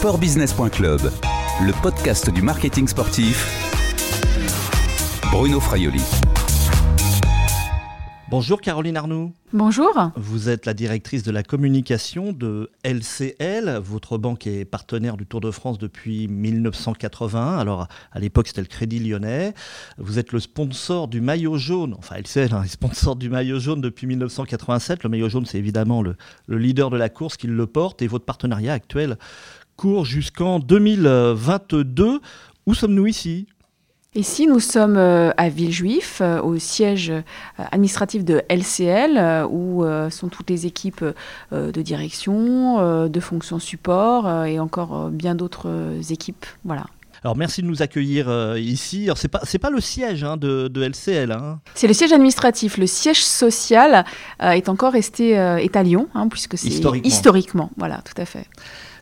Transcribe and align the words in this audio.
Sportbusiness.club, 0.00 1.12
le 1.60 1.82
podcast 1.82 2.30
du 2.30 2.40
marketing 2.40 2.88
sportif. 2.88 3.46
Bruno 5.30 5.60
Fraioli. 5.60 6.00
Bonjour 8.30 8.62
Caroline 8.62 8.96
Arnoux. 8.96 9.34
Bonjour. 9.52 10.12
Vous 10.14 10.48
êtes 10.48 10.64
la 10.64 10.72
directrice 10.72 11.24
de 11.24 11.32
la 11.32 11.42
communication 11.42 12.32
de 12.32 12.70
LCL. 12.84 13.80
Votre 13.82 14.16
banque 14.16 14.46
est 14.46 14.64
partenaire 14.64 15.16
du 15.16 15.26
Tour 15.26 15.40
de 15.40 15.50
France 15.50 15.78
depuis 15.78 16.28
1981. 16.28 17.58
Alors 17.58 17.88
à 18.12 18.20
l'époque 18.20 18.46
c'était 18.46 18.60
le 18.60 18.68
Crédit 18.68 19.00
Lyonnais. 19.00 19.52
Vous 19.98 20.20
êtes 20.20 20.30
le 20.30 20.38
sponsor 20.38 21.08
du 21.08 21.20
maillot 21.20 21.58
jaune. 21.58 21.96
Enfin 21.98 22.16
LCL 22.18 22.54
hein, 22.54 22.62
est 22.62 22.68
sponsor 22.68 23.16
du 23.16 23.28
maillot 23.28 23.58
jaune 23.58 23.80
depuis 23.80 24.06
1987. 24.06 25.02
Le 25.02 25.10
maillot 25.10 25.28
jaune 25.28 25.44
c'est 25.44 25.58
évidemment 25.58 26.00
le, 26.00 26.16
le 26.46 26.56
leader 26.56 26.88
de 26.88 26.96
la 26.96 27.08
course 27.08 27.36
qui 27.36 27.48
le 27.48 27.66
porte 27.66 28.00
et 28.00 28.06
votre 28.06 28.24
partenariat 28.24 28.72
actuel 28.72 29.18
court 29.80 30.04
jusqu'en 30.04 30.58
2022. 30.58 32.20
Où 32.66 32.74
sommes-nous 32.74 33.06
ici? 33.06 33.46
Ici, 34.14 34.46
nous 34.46 34.60
sommes 34.60 34.98
euh, 34.98 35.30
à 35.38 35.48
Villejuif, 35.48 36.20
euh, 36.20 36.42
au 36.42 36.58
siège 36.58 37.08
euh, 37.08 37.22
administratif 37.72 38.22
de 38.22 38.42
LCL, 38.50 39.46
où 39.50 39.82
sont 40.10 40.28
toutes 40.28 40.50
les 40.50 40.66
équipes 40.66 41.04
de 41.52 41.82
direction, 41.82 43.08
de 43.08 43.20
fonction 43.20 43.58
support 43.58 44.44
et 44.44 44.60
encore 44.60 45.08
bien 45.08 45.34
d'autres 45.34 45.70
équipes. 46.10 46.44
Voilà. 46.64 46.84
Alors 47.22 47.36
merci 47.36 47.62
de 47.62 47.66
nous 47.66 47.80
accueillir 47.82 48.56
ici. 48.56 49.04
Alors 49.04 49.18
c'est 49.18 49.28
pas 49.28 49.40
c'est 49.44 49.58
pas 49.58 49.70
le 49.70 49.80
siège 49.80 50.24
hein, 50.24 50.36
de, 50.36 50.68
de, 50.68 50.82
LCL. 50.82 51.32
Hein. 51.32 51.60
C'est 51.74 51.86
le 51.86 51.92
siège 51.94 52.12
administratif. 52.12 52.76
Le 52.76 52.86
siège 52.86 53.22
social 53.24 54.04
est 54.40 54.68
encore 54.68 54.92
resté 54.92 55.30
est 55.30 55.76
à 55.76 55.82
Lyon, 55.82 56.08
hein, 56.14 56.28
puisque 56.28 56.58
c'est 56.58 56.68
historiquement. 56.68 57.08
historiquement. 57.08 57.70
Voilà, 57.76 58.02
tout 58.04 58.20
à 58.20 58.24
fait. 58.24 58.46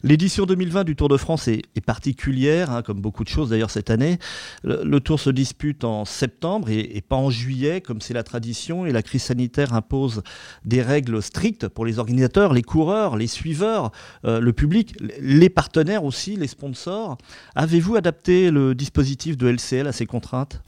L'édition 0.02 0.46
2020 0.46 0.84
du 0.84 0.96
Tour 0.96 1.08
de 1.08 1.16
France 1.16 1.48
est, 1.48 1.62
particulière, 1.84 2.70
hein, 2.70 2.82
comme 2.82 3.00
beaucoup 3.00 3.24
de 3.24 3.28
choses 3.28 3.50
d'ailleurs 3.50 3.70
cette 3.70 3.90
année. 3.90 4.18
Le, 4.64 4.98
Tour 5.00 5.20
se 5.20 5.30
dispute 5.30 5.84
en 5.84 6.04
septembre 6.04 6.70
et, 6.70 7.02
pas 7.06 7.16
en 7.16 7.30
juillet, 7.30 7.80
comme 7.80 8.00
c'est 8.00 8.14
la 8.14 8.22
tradition, 8.22 8.86
et 8.86 8.92
la 8.92 9.02
crise 9.02 9.22
sanitaire 9.22 9.74
impose 9.74 10.22
des 10.64 10.82
règles 10.82 11.22
strictes 11.22 11.68
pour 11.68 11.86
les 11.86 11.98
organisateurs, 11.98 12.52
les 12.52 12.62
coureurs, 12.62 13.16
les 13.16 13.26
suiveurs, 13.26 13.92
euh, 14.24 14.40
le 14.40 14.52
public, 14.52 14.94
les 15.20 15.48
partenaires 15.48 16.04
aussi, 16.04 16.36
les 16.36 16.48
sponsors. 16.48 17.16
Avez-vous 17.54 17.96
adapté 17.96 18.50
le 18.50 18.74
dispositif 18.74 19.36
de 19.36 19.48
LCL 19.48 19.86
à 19.86 19.92
ces 19.92 20.06
contraintes? 20.06 20.60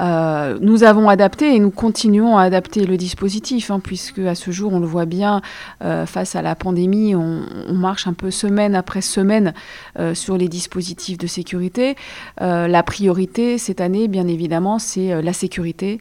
Euh, 0.00 0.58
nous 0.60 0.84
avons 0.84 1.08
adapté 1.08 1.54
et 1.54 1.58
nous 1.58 1.70
continuons 1.70 2.36
à 2.36 2.42
adapter 2.42 2.84
le 2.84 2.96
dispositif, 2.96 3.70
hein, 3.70 3.80
puisque 3.80 4.18
à 4.18 4.34
ce 4.34 4.50
jour, 4.50 4.72
on 4.72 4.80
le 4.80 4.86
voit 4.86 5.06
bien, 5.06 5.40
euh, 5.82 6.06
face 6.06 6.36
à 6.36 6.42
la 6.42 6.54
pandémie, 6.54 7.14
on, 7.14 7.44
marche 7.72 8.06
un 8.06 8.12
peu 8.12 8.30
semaine 8.30 8.74
après 8.74 9.00
semaine 9.00 9.52
euh, 9.98 10.14
sur 10.14 10.36
les 10.36 10.48
dispositifs 10.48 11.18
de 11.18 11.26
sécurité. 11.26 11.96
la 12.40 12.82
priorité 12.82 13.58
cette 13.58 13.80
année, 13.80 14.08
bien 14.08 14.26
évidemment, 14.26 14.78
c'est 14.78 15.22
la 15.22 15.32
sécurité 15.32 16.00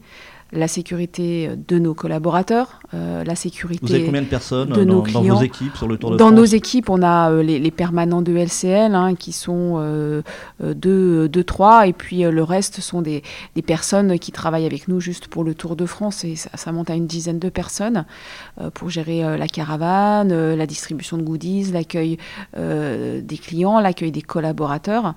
la 0.56 0.67
sécurité 0.67 1.52
de 1.67 1.80
nos 1.80 1.94
collaborateurs, 1.94 2.80
euh, 2.94 3.23
la 3.23 3.36
sécurité 3.36 3.86
Vous 3.86 3.94
avez 3.94 4.06
combien 4.06 4.22
de 4.22 4.28
personnes 4.28 4.70
de 4.70 4.84
nos 4.84 5.02
clients. 5.02 5.23
dans 5.23 5.36
vos 5.36 5.44
équipes 5.44 5.75
sur 5.75 5.88
le 5.88 5.97
Tour 5.97 6.12
de 6.12 6.17
Dans 6.17 6.31
nos 6.31 6.45
équipes, 6.45 6.89
on 6.89 7.02
a 7.02 7.31
euh, 7.31 7.44
les, 7.44 7.72
permanents 7.72 8.22
de 8.22 8.34
LCL 8.34 8.95
hein, 8.95 9.16
qui 9.16 9.31
sont 9.31 9.78
2, 9.78 10.23
euh, 10.64 11.44
3 11.44 11.88
et 11.88 11.94
puis 11.94 12.23
le 12.23 12.44
reste 12.44 12.80
sont 12.80 13.02
des, 13.02 13.23
personnes 13.66 14.20
qui 14.20 14.31
travaillent 14.31 14.66
avec 14.66 14.88
nous 14.88 15.00
juste 15.00 15.28
pour 15.28 15.44
le 15.44 15.56
Tour 15.56 15.75
de 15.75 15.86
France 15.86 16.23
et 16.23 16.36
ça, 16.36 16.72
monte 16.72 16.90
à 16.90 16.95
une 16.95 17.08
dizaine 17.08 17.40
de 17.40 17.50
personnes 17.50 18.06
pour 18.73 18.90
gérer 18.90 19.38
la 19.38 19.47
caravane, 19.47 20.53
la 20.53 20.67
distribution 20.67 21.17
de 21.17 21.23
goodies, 21.23 21.72
l'accueil 21.72 22.17
des 22.56 23.38
clients, 23.38 23.80
l'accueil 23.80 24.12
des 24.12 24.22
collaborateurs. 24.22 25.16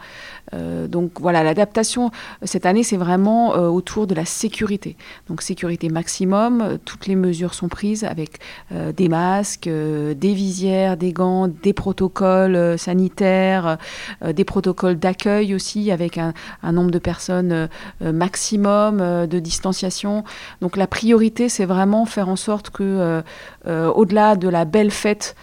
donc 0.88 1.20
voilà, 1.20 1.42
l'adaptation 1.42 2.10
cette 2.42 2.66
année, 2.66 2.82
c'est 2.82 2.96
vraiment 2.96 3.50
autour 3.50 4.06
de 4.06 4.14
la 4.14 4.24
sécurité. 4.24 4.96
Donc 5.28 5.42
sécurité 5.42 5.88
maximum, 5.90 6.60
euh, 6.62 6.76
toutes 6.82 7.06
les 7.06 7.14
mesures 7.14 7.52
sont 7.52 7.68
prises 7.68 8.04
avec 8.04 8.38
euh, 8.72 8.92
des 8.92 9.08
masques, 9.08 9.66
euh, 9.66 10.14
des 10.14 10.32
visières, 10.32 10.96
des 10.96 11.12
gants, 11.12 11.48
des 11.48 11.72
protocoles 11.72 12.78
sanitaires, 12.78 13.78
des 14.24 14.44
protocoles 14.44 14.98
d'accueil 14.98 15.54
aussi 15.54 15.90
avec 15.90 16.18
un, 16.18 16.32
nombre 16.72 16.90
de 16.90 16.98
personnes 16.98 17.68
maximum 18.00 19.26
de 19.26 19.38
distanciation. 19.38 20.24
Donc 20.60 20.76
la 20.76 20.86
priorité, 20.86 21.48
c'est 21.48 21.64
vraiment 21.64 22.06
faire 22.06 22.28
en 22.28 22.36
sorte 22.36 22.70
que, 22.70 23.22
au-delà 23.66 24.36
de 24.36 24.48
la 24.48 24.64
belle 24.64 24.90
fête, 24.90 25.34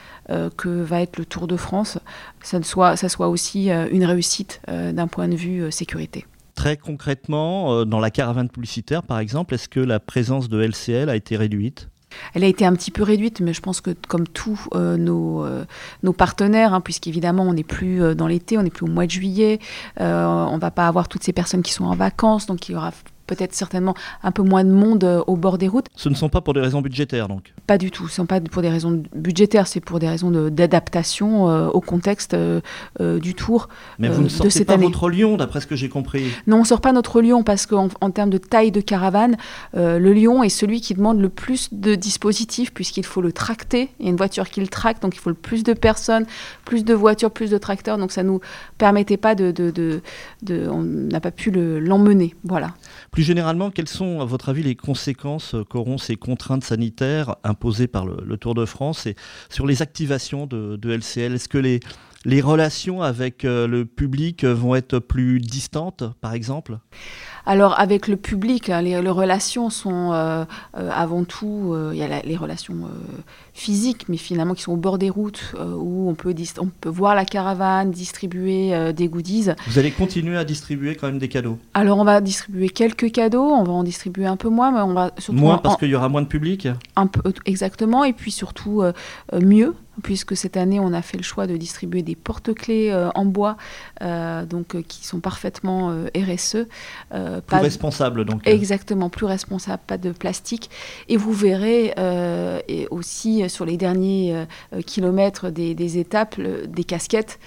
que 0.57 0.69
va 0.69 1.01
être 1.01 1.17
le 1.17 1.25
Tour 1.25 1.47
de 1.47 1.57
France, 1.57 1.99
ça 2.41 2.61
soit, 2.63 2.95
ça 2.95 3.09
soit 3.09 3.27
aussi 3.27 3.69
une 3.69 4.05
réussite 4.05 4.61
d'un 4.67 5.07
point 5.07 5.27
de 5.27 5.35
vue 5.35 5.71
sécurité. 5.71 6.25
Très 6.55 6.77
concrètement, 6.77 7.73
euh, 7.73 7.85
dans 7.85 7.99
la 7.99 8.09
caravane 8.09 8.49
publicitaire, 8.49 9.03
par 9.03 9.19
exemple, 9.19 9.53
est-ce 9.53 9.67
que 9.67 9.81
la 9.81 9.99
présence 9.99 10.47
de 10.49 10.61
LCL 10.61 11.09
a 11.09 11.15
été 11.15 11.35
réduite? 11.35 11.89
Elle 12.33 12.45
a 12.45 12.47
été 12.47 12.65
un 12.65 12.73
petit 12.73 12.91
peu 12.91 13.03
réduite, 13.03 13.41
mais 13.41 13.53
je 13.53 13.59
pense 13.59 13.81
que 13.81 13.91
comme 14.07 14.25
tous 14.25 14.69
euh, 14.73 14.95
nos, 14.95 15.43
euh, 15.43 15.65
nos, 16.01 16.13
partenaires, 16.13 16.73
hein, 16.73 16.79
puisqu'évidemment 16.79 17.43
on 17.43 17.53
n'est 17.53 17.65
plus 17.65 18.15
dans 18.15 18.27
l'été, 18.27 18.57
on 18.57 18.63
n'est 18.63 18.69
plus 18.69 18.85
au 18.85 18.89
mois 18.89 19.05
de 19.05 19.11
juillet, 19.11 19.59
on 19.99 20.55
ne 20.55 20.59
va 20.59 20.71
pas 20.71 20.87
avoir 20.87 21.09
toutes 21.09 21.23
ces 21.23 21.33
personnes 21.33 21.61
qui 21.61 21.73
sont 21.73 21.83
en 21.83 21.95
vacances, 21.95 22.45
donc 22.45 22.69
il 22.69 22.71
y 22.71 22.75
aura 22.75 22.93
peut-être 23.27 23.53
certainement 23.53 23.95
un 24.23 24.31
peu 24.31 24.43
moins 24.43 24.63
de 24.63 24.71
monde 24.71 25.03
euh, 25.03 25.23
au 25.27 25.35
bord 25.35 25.57
des 25.57 25.67
routes. 25.67 25.87
Ce 25.95 26.09
ne 26.09 26.15
sont 26.15 26.29
pas 26.29 26.41
pour 26.41 26.53
des 26.53 26.61
raisons 26.61 26.81
budgétaires 26.81 27.27
donc 27.27 27.53
Pas 27.67 27.77
du 27.77 27.91
tout, 27.91 28.07
ce 28.07 28.13
ne 28.13 28.15
sont 28.15 28.25
pas 28.25 28.39
pour 28.39 28.61
des 28.61 28.69
raisons 28.69 29.03
budgétaires, 29.15 29.67
c'est 29.67 29.79
pour 29.79 29.99
des 29.99 30.07
raisons 30.07 30.31
d'adaptation 30.49 31.49
euh, 31.49 31.67
au 31.67 31.81
contexte 31.81 32.33
euh, 32.33 32.61
du 33.19 33.33
tour 33.33 33.69
Mais 33.99 34.09
vous 34.09 34.23
ne 34.23 34.29
sortez 34.29 34.65
pas 34.65 34.77
votre 34.77 35.09
lion 35.09 35.37
d'après 35.37 35.61
ce 35.61 35.67
que 35.67 35.75
j'ai 35.75 35.89
compris 35.89 36.25
Non, 36.47 36.57
on 36.57 36.59
ne 36.61 36.65
sort 36.65 36.81
pas 36.81 36.91
notre 36.91 37.21
lion 37.21 37.43
parce 37.43 37.65
qu'en 37.65 37.89
en 38.01 38.11
termes 38.11 38.29
de 38.29 38.37
taille 38.37 38.71
de 38.71 38.81
caravane, 38.81 39.37
le 39.73 40.13
lion 40.13 40.43
est 40.43 40.49
celui 40.49 40.81
qui 40.81 40.93
demande 40.93 41.19
le 41.19 41.29
plus 41.29 41.69
de 41.71 41.95
dispositifs 41.95 42.73
puisqu'il 42.73 43.05
faut 43.05 43.21
le 43.21 43.31
tracter. 43.31 43.89
Il 43.99 44.05
y 44.05 44.07
a 44.07 44.11
une 44.11 44.17
voiture 44.17 44.49
qui 44.49 44.61
le 44.61 44.67
tracte, 44.67 45.01
donc 45.01 45.15
il 45.15 45.19
faut 45.19 45.29
le 45.29 45.35
plus 45.35 45.63
de 45.63 45.73
personnes, 45.73 46.25
plus 46.65 46.83
de 46.83 46.93
voitures, 46.93 47.31
plus 47.31 47.49
de 47.49 47.57
tracteurs. 47.57 47.97
Donc 47.97 48.11
ça 48.11 48.23
ne 48.23 48.29
nous 48.29 48.41
permettait 48.77 49.17
pas 49.17 49.35
de... 49.35 49.51
de, 49.51 49.71
de, 49.71 50.01
de 50.43 50.67
on 50.69 50.81
n'a 50.81 51.19
pas 51.19 51.31
pu 51.31 51.51
l'emmener. 51.51 52.35
voilà. 52.43 52.73
Plus 53.15 53.23
généralement, 53.23 53.71
quelles 53.71 53.87
sont, 53.87 54.19
à 54.19 54.25
votre 54.25 54.49
avis, 54.49 54.61
les 54.61 54.75
conséquences 54.75 55.55
qu'auront 55.69 55.97
ces 55.97 56.17
contraintes 56.17 56.65
sanitaires 56.65 57.37
imposées 57.45 57.87
par 57.87 58.05
le, 58.05 58.35
Tour 58.35 58.55
de 58.55 58.65
France 58.65 59.05
et 59.05 59.15
sur 59.47 59.65
les 59.65 59.81
activations 59.81 60.47
de, 60.47 60.77
LCL 60.83 61.33
Est-ce 61.33 61.47
que 61.47 61.57
les, 61.57 61.79
les 62.25 62.41
relations 62.41 63.01
avec 63.01 63.45
euh, 63.45 63.67
le 63.67 63.85
public 63.85 64.43
vont 64.43 64.75
être 64.75 64.99
plus 64.99 65.39
distantes, 65.39 66.03
par 66.19 66.33
exemple? 66.33 66.77
Alors 67.45 67.79
avec 67.79 68.07
le 68.07 68.15
public, 68.15 68.69
hein, 68.69 68.81
les, 68.81 68.97
relations 68.97 69.69
sont 69.69 70.11
euh, 70.13 70.45
euh, 70.77 70.89
avant 70.91 71.23
tout, 71.23 71.71
euh, 71.73 71.91
il 71.93 71.99
y 71.99 72.03
a 72.03 72.21
les 72.21 72.35
relations 72.35 72.75
physiques, 73.53 74.09
mais 74.09 74.17
finalement 74.17 74.53
qui 74.53 74.63
sont 74.63 74.73
au 74.73 74.77
bord 74.77 74.97
des 74.97 75.09
routes, 75.09 75.53
où 75.59 76.09
on 76.09 76.15
peut, 76.15 76.33
on 76.59 76.67
peut 76.67 76.89
voir 76.89 77.15
la 77.15 77.25
caravane, 77.25 77.91
distribuer 77.91 78.93
des 78.93 79.07
goodies. 79.07 79.49
Vous 79.67 79.79
allez 79.79 79.91
continuer 79.91 80.37
à 80.37 80.43
distribuer 80.43 80.95
quand 80.95 81.07
même 81.07 81.19
des 81.19 81.29
cadeaux? 81.29 81.57
Alors 81.73 81.99
on 81.99 82.03
va 82.03 82.19
distribuer 82.21 82.69
quelques 82.69 83.11
cadeaux, 83.11 83.43
on 83.45 83.63
va 83.63 83.73
en 83.73 83.83
distribuer 83.83 84.25
un 84.25 84.37
peu 84.37 84.49
moins, 84.49 84.71
mais 84.71 84.81
on 84.81 84.93
va 84.93 85.11
surtout... 85.17 85.39
Moins 85.39 85.57
parce 85.57 85.77
qu'il 85.77 85.89
y 85.89 85.95
aura 85.95 86.09
moins 86.09 86.21
de 86.21 86.27
public? 86.27 86.67
Un 86.95 87.07
peu, 87.07 87.21
Exactement, 87.45 88.03
et 88.03 88.13
puis 88.13 88.31
surtout 88.31 88.83
mieux, 89.33 89.75
puisque 90.03 90.35
cette 90.35 90.57
année 90.57 90.79
on 90.79 90.93
a 90.93 91.01
fait 91.01 91.17
le 91.17 91.23
choix 91.23 91.47
de 91.47 91.55
distribuer 91.55 92.01
des 92.01 92.15
porte-clés 92.15 92.93
en 93.15 93.25
bois, 93.25 93.55
donc 94.01 94.81
qui 94.87 95.05
sont 95.05 95.19
parfaitement 95.19 95.95
RSE. 96.15 96.67
Euh, 97.35 97.41
plus 97.41 97.57
responsable 97.57 98.25
donc. 98.25 98.47
Exactement, 98.47 99.09
plus 99.09 99.25
responsable, 99.25 99.81
pas 99.85 99.97
de 99.97 100.11
plastique. 100.11 100.69
Et 101.07 101.17
vous 101.17 101.33
verrez 101.33 101.93
euh, 101.97 102.59
et 102.67 102.87
aussi 102.89 103.49
sur 103.49 103.65
les 103.65 103.77
derniers 103.77 104.45
euh, 104.73 104.81
kilomètres 104.81 105.49
des, 105.49 105.75
des 105.75 105.97
étapes 105.97 106.39
des 106.39 106.83
casquettes 106.83 107.39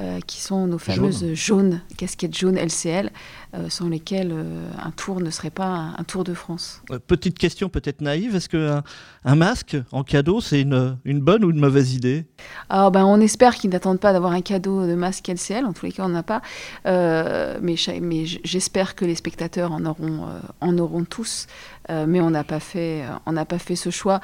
euh, 0.00 0.18
qui 0.26 0.40
sont 0.40 0.66
nos 0.66 0.78
fameuses 0.78 1.34
jaunes, 1.34 1.80
casquettes 1.96 2.36
jaunes 2.36 2.56
LCL, 2.56 3.12
euh, 3.54 3.68
sans 3.68 3.88
lesquelles 3.88 4.32
euh, 4.32 4.66
un 4.82 4.90
tour 4.90 5.20
ne 5.20 5.30
serait 5.30 5.50
pas 5.50 5.92
un, 5.96 6.02
tour 6.02 6.24
de 6.24 6.34
France. 6.34 6.82
petite 7.06 7.38
question 7.38 7.68
peut-être 7.68 8.00
naïve, 8.00 8.34
est-ce 8.34 8.48
qu'un 8.48 8.82
un 9.24 9.34
masque 9.36 9.76
en 9.92 10.02
cadeau, 10.02 10.40
c'est 10.40 10.60
une, 10.60 10.98
une, 11.04 11.20
bonne 11.20 11.44
ou 11.44 11.50
une 11.50 11.60
mauvaise 11.60 11.94
idée? 11.94 12.26
Alors, 12.70 12.90
ben, 12.90 13.04
On 13.04 13.20
espère 13.20 13.54
qu'ils 13.54 13.70
n'attendent 13.70 14.00
pas 14.00 14.12
d'avoir 14.12 14.32
un 14.32 14.40
cadeau 14.40 14.84
de 14.84 14.96
masque 14.96 15.28
LCL, 15.28 15.64
en 15.64 15.72
tous 15.72 15.86
les 15.86 15.92
cas 15.92 16.04
on 16.04 16.08
n'a 16.08 16.24
pas, 16.24 16.42
mais, 16.84 17.76
mais 18.02 18.24
j'espère 18.42 18.96
que 18.96 19.04
les 19.04 19.14
spectateurs 19.14 19.70
en 19.70 19.84
auront, 19.84 20.26
en 20.60 20.78
auront 20.78 21.04
tous, 21.04 21.46
mais 21.88 22.20
on 22.20 22.30
n'a 22.30 22.42
pas, 22.42 22.58
fait, 22.58 23.04
on 23.26 23.44
pas 23.44 23.58
fait 23.60 23.76
ce 23.76 23.90
choix. 23.90 24.20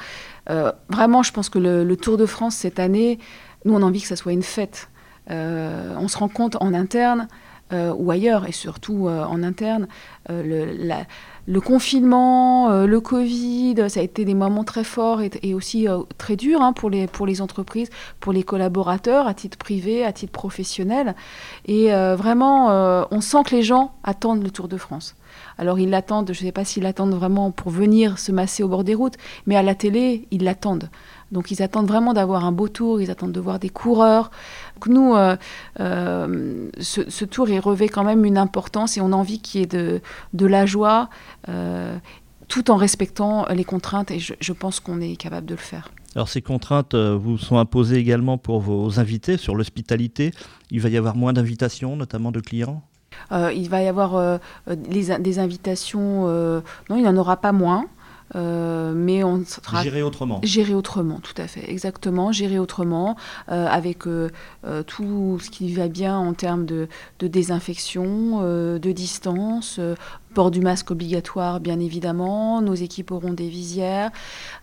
vraiment, 0.89 1.23
je 1.23 1.31
pense 1.31 1.49
que 1.49 1.61
le, 1.61 1.85
le 1.85 1.97
Tour 1.97 2.17
de 2.17 2.27
France 2.27 2.57
cette 2.57 2.81
année, 2.81 3.21
nous 3.65 3.75
on 3.75 3.83
a 3.83 3.85
envie 3.85 4.01
que 4.01 4.09
ça 4.09 4.17
soit 4.17 4.33
une 4.33 4.43
fête. 4.43 4.89
Euh, 5.31 5.95
on 5.99 6.09
se 6.09 6.19
rend 6.19 6.29
compte 6.29 6.57
en 6.61 6.75
interne 6.75 7.29
euh, 7.73 7.95
ou 7.97 8.11
ailleurs, 8.11 8.49
et 8.49 8.53
surtout 8.53 9.07
euh, 9.07 9.25
en 9.25 9.43
interne, 9.43 9.87
le 10.29 11.61
confinement, 11.61 12.85
le 12.85 13.01
Covid, 13.01 13.89
ça 13.89 14.01
a 14.01 14.03
été 14.03 14.25
des 14.25 14.35
moments 14.35 14.63
très 14.63 14.85
forts 14.85 15.21
et, 15.21 15.55
aussi 15.55 15.89
très 16.17 16.37
durs 16.37 16.63
hein, 16.63 16.73
pour, 16.73 16.91
les, 16.91 17.09
pour 17.09 17.27
les 17.27 17.41
entreprises, 17.41 17.91
pour 18.21 18.33
les 18.33 18.45
collaborateurs, 18.45 19.27
à 19.27 19.35
titre 19.35 19.59
privé, 19.59 20.05
à 20.05 20.13
titre 20.13 20.33
professionnel. 20.33 21.17
Et 21.67 21.91
vraiment, 21.91 22.69
on 23.11 23.21
sent 23.21 23.43
que 23.47 23.57
les 23.57 23.63
gens 23.63 23.95
attendent 24.05 24.45
le 24.45 24.51
Tour 24.51 24.69
de 24.69 24.77
France. 24.77 25.17
Alors 25.59 25.79
ils 25.79 25.91
l'attendent, 25.91 26.33
je 26.33 26.41
ne 26.41 26.47
sais 26.47 26.53
pas 26.53 26.65
s'ils 26.65 26.85
l'attendent 26.85 27.15
vraiment 27.15 27.51
pour 27.51 27.71
venir 27.71 28.19
se 28.19 28.31
masser 28.31 28.63
au 28.63 28.69
bord 28.69 28.85
des 28.85 28.95
routes, 28.95 29.17
mais 29.47 29.57
à 29.57 29.63
la 29.63 29.75
télé, 29.75 30.29
ils 30.31 30.45
l'attendent. 30.45 30.89
Donc 31.33 31.51
ils 31.51 31.63
attendent 31.63 31.87
vraiment 31.87 32.13
d'avoir 32.13 32.45
un 32.45 32.53
beau 32.53 32.69
tour, 32.69 33.01
ils 33.01 33.11
attendent 33.11 33.33
de 33.33 33.41
voir 33.41 33.59
des 33.59 33.69
coureurs. 33.69 34.31
Donc 34.77 34.87
nous, 34.89 35.15
euh, 35.15 35.37
euh, 35.79 36.69
ce, 36.81 37.25
tour, 37.25 37.49
il 37.49 37.61
revêt 37.61 37.89
quand 37.89 38.05
même 38.05 38.25
une 38.25 38.39
importance 38.39 38.97
et 38.97 39.01
on 39.01 39.13
a 39.13 39.17
envie 39.17 39.41
qu'il 39.41 39.61
y 39.61 39.65
ait 39.65 39.67
de, 39.67 40.01
de 40.33 40.47
la 40.47 40.67
joie, 40.67 41.09
euh, 41.49 41.97
tout 42.49 42.71
en 42.71 42.77
respectant 42.77 43.47
les 43.51 43.65
contraintes 43.65 44.11
et 44.11 44.19
je, 44.19 44.53
pense 44.53 44.81
qu'on 44.81 45.01
est 45.01 45.17
capable 45.17 45.47
de 45.47 45.55
le 45.55 45.61
faire. 45.61 45.91
Alors 46.17 46.29
ces 46.29 46.43
contraintes 46.43 46.97
vous 46.97 47.39
sont 47.39 47.59
imposées 47.59 47.97
également 47.97 48.37
pour 48.37 48.61
vos 48.61 48.99
invités 48.99 49.37
sur 49.37 49.55
l'hospitalité. 49.55 50.33
Il 50.73 50.81
va 50.81 50.89
y 50.89 50.97
avoir 50.97 51.15
moins 51.15 51.33
d'invitations, 51.33 51.95
notamment 51.95 52.33
de 52.33 52.41
clients? 52.41 52.83
Il 53.31 53.69
va 53.69 53.83
y 53.83 53.87
avoir 53.87 54.41
des 54.67 55.39
invitations, 55.39 56.27
non, 56.27 56.97
il 56.97 57.03
n'y 57.03 57.09
en 57.09 57.17
aura 57.17 57.37
pas 57.37 57.53
moins. 57.53 57.87
Euh, 58.37 58.93
mais 58.95 59.25
on 59.25 59.45
sera 59.45 59.83
gérer 59.83 60.03
autrement. 60.03 60.41
Gérer 60.43 60.75
autrement, 60.75 61.21
tout 61.21 61.35
à 61.37 61.47
fait, 61.47 61.69
exactement. 61.71 62.33
Gérer 62.33 62.59
autrement, 62.59 63.17
euh, 63.51 63.67
avec 63.67 64.07
euh, 64.07 64.31
tout 64.87 65.39
ce 65.41 65.51
qui 65.51 65.73
va 65.75 65.89
bien 65.89 66.17
en 66.17 66.33
termes 66.33 66.65
de, 66.65 66.89
de 67.19 67.27
désinfection, 67.27 68.41
de 68.41 68.93
distance, 68.93 69.81
port 70.35 70.51
du 70.51 70.61
masque 70.61 70.91
obligatoire, 70.91 71.61
bien 71.61 71.81
évidemment. 71.81 72.61
Nos 72.63 72.75
équipes 72.75 73.11
auront 73.11 73.33
des 73.33 73.49
visières. 73.49 74.11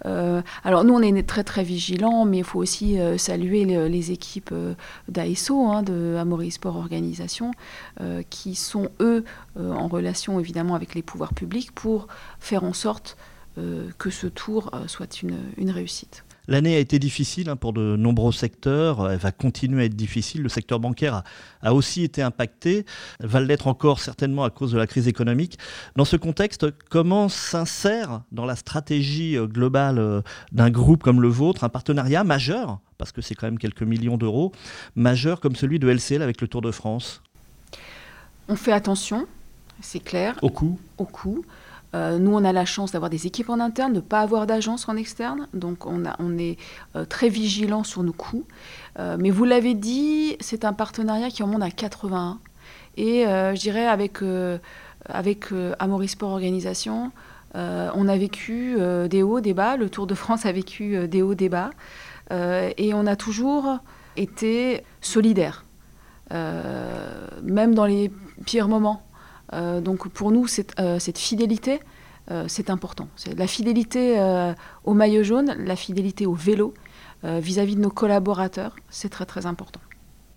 alors 0.04 0.84
nous, 0.84 0.94
on 0.94 1.02
est 1.02 1.28
très 1.28 1.44
très 1.44 1.63
vigilants, 1.63 2.25
mais 2.25 2.40
il 2.40 2.44
faut 2.44 2.60
aussi 2.60 2.98
saluer 3.18 3.66
les, 3.66 4.12
équipes 4.12 4.54
d'ASO, 5.10 5.68
hein, 5.68 5.84
de 5.84 6.16
Amaury 6.18 6.52
Sport 6.52 6.78
Organisation, 6.78 7.52
qui 8.30 8.56
sont 8.56 8.90
eux 9.00 9.25
en 9.60 9.88
relation 9.88 10.40
évidemment 10.40 10.75
avec 10.75 10.96
les 10.96 11.02
pouvoirs 11.02 11.34
publics 11.34 11.72
pour 11.72 12.08
faire 12.40 12.63
en 12.63 12.74
sorte 12.74 13.18
que 13.98 14.09
ce 14.09 14.27
tour 14.27 14.69
euh, 14.74 14.88
soit 14.88 15.21
une, 15.21 15.71
réussite. 15.71 16.24
L'année 16.48 16.75
a 16.75 16.80
été 16.80 16.98
difficile 17.00 17.50
hein, 17.50 17.56
pour 17.56 17.74
de 17.74 17.98
nombreux 17.98 18.31
secteurs, 18.31 19.12
elle 19.12 19.19
va 19.19 19.31
continuer 19.31 19.83
à 19.83 19.86
être 19.86 19.95
difficile. 19.95 20.44
Le 20.44 20.50
secteur 20.50 20.80
bancaire 20.80 21.24
a, 21.62 21.74
aussi 21.74 22.04
été 22.04 22.21
impacté, 22.21 22.86
va 23.19 23.42
l'être 23.42 23.68
encore 23.68 24.00
certainement 24.00 24.44
à 24.44 24.50
cause 24.50 24.71
de 24.71 24.77
la 24.77 24.88
crise 24.88 25.07
économique. 25.07 25.57
Dans 25.95 26.06
ce 26.06 26.15
contexte, 26.15 26.68
comment 26.89 27.27
s'insère 27.27 28.21
dans 28.31 28.45
la 28.45 28.56
stratégie 28.56 29.38
euh, 29.38 29.48
globale 29.48 30.24
d'un 30.51 30.69
groupe 30.69 31.03
comme 31.03 31.21
le 31.21 31.27
vôtre 31.27 31.63
un 31.63 31.69
partenariat 31.69 32.24
majeur, 32.24 32.80
parce 32.98 33.12
que 33.12 33.21
c'est 33.21 33.36
quand 33.36 33.48
même 33.48 33.60
quelques 33.60 33.83
millions 33.83 34.18
d'euros, 34.18 34.53
majeur 34.95 35.42
comme 35.42 35.56
celui 35.56 35.80
de 35.80 35.89
LCL 35.89 36.21
avec 36.21 36.39
le 36.42 36.48
Tour 36.48 36.62
de 36.62 36.71
France? 36.71 37.21
On 38.48 38.56
fait 38.56 38.71
attention, 38.71 39.27
c'est 39.81 40.00
clair. 40.00 40.38
Au 40.42 40.50
coût? 40.50 40.80
Au 40.98 41.06
coût. 41.06 41.44
Euh, 41.95 42.19
nous, 42.19 42.34
on 42.34 42.44
a 42.44 42.51
la 42.51 42.66
chance 42.66 42.92
d'avoir 42.92 43.10
des 43.10 43.28
équipes 43.28 43.50
en 43.50 43.60
interne, 43.60 43.94
de 43.94 43.98
ne 43.98 44.01
pas 44.01 44.22
avoir 44.22 44.45
d'agence 44.45 44.89
en 44.89 44.95
externe. 44.95 45.48
Donc, 45.54 45.86
on, 45.86 46.38
est 46.38 46.57
euh, 46.95 47.06
très 47.06 47.30
vigilant 47.30 47.84
sur 47.84 48.04
nos 48.04 48.13
coûts. 48.13 48.45
Euh, 49.00 49.18
mais 49.19 49.30
vous 49.30 49.45
l'avez 49.45 49.74
dit, 49.74 50.38
c'est 50.39 50.66
un 50.66 50.74
partenariat 50.74 51.30
qui 51.30 51.44
remonte 51.44 51.63
à 51.63 51.72
81. 51.72 52.39
Et 52.98 53.25
je 53.28 53.60
dirais, 53.60 53.86
avec, 53.86 54.24
avec 55.06 55.45
Amaury 55.78 56.07
Sport 56.07 56.31
Organisation, 56.31 57.12
on 57.54 58.07
a 58.07 58.18
vécu 58.18 58.75
des 59.07 59.22
hauts, 59.22 59.39
des 59.39 59.54
bas. 59.54 59.78
Le 59.78 59.88
Tour 59.88 60.07
de 60.07 60.16
France 60.16 60.48
a 60.48 60.51
vécu 60.51 61.07
des 61.07 61.22
hauts, 61.22 61.36
des 61.36 61.48
bas. 61.48 61.69
et 62.31 62.94
on 62.95 63.06
a 63.06 63.16
toujours 63.16 63.78
été 64.16 64.81
solidaires, 65.00 65.63
même 66.31 67.75
dans 67.75 67.86
les 67.86 68.12
pires 68.48 68.68
moments. 68.68 69.06
Euh, 69.54 69.82
donc 69.82 70.08
pour 70.10 70.32
nous, 70.32 70.48
cette, 70.48 70.80
euh, 70.80 71.00
fidélité, 71.00 71.80
euh, 72.32 72.46
c'est 72.48 72.70
important. 72.70 73.08
C'est 73.16 73.38
la 73.38 73.48
fidélité 73.48 74.20
au 74.84 74.94
maillot 74.94 75.24
jaune, 75.24 75.56
la 75.58 75.76
fidélité 75.76 76.26
au 76.26 76.34
vélo 76.34 76.74
vis-à-vis 77.24 77.76
de 77.76 77.82
nos 77.82 77.90
collaborateurs, 77.90 78.76
c'est 78.90 79.10
très 79.10 79.26
très 79.26 79.46
important 79.46 79.82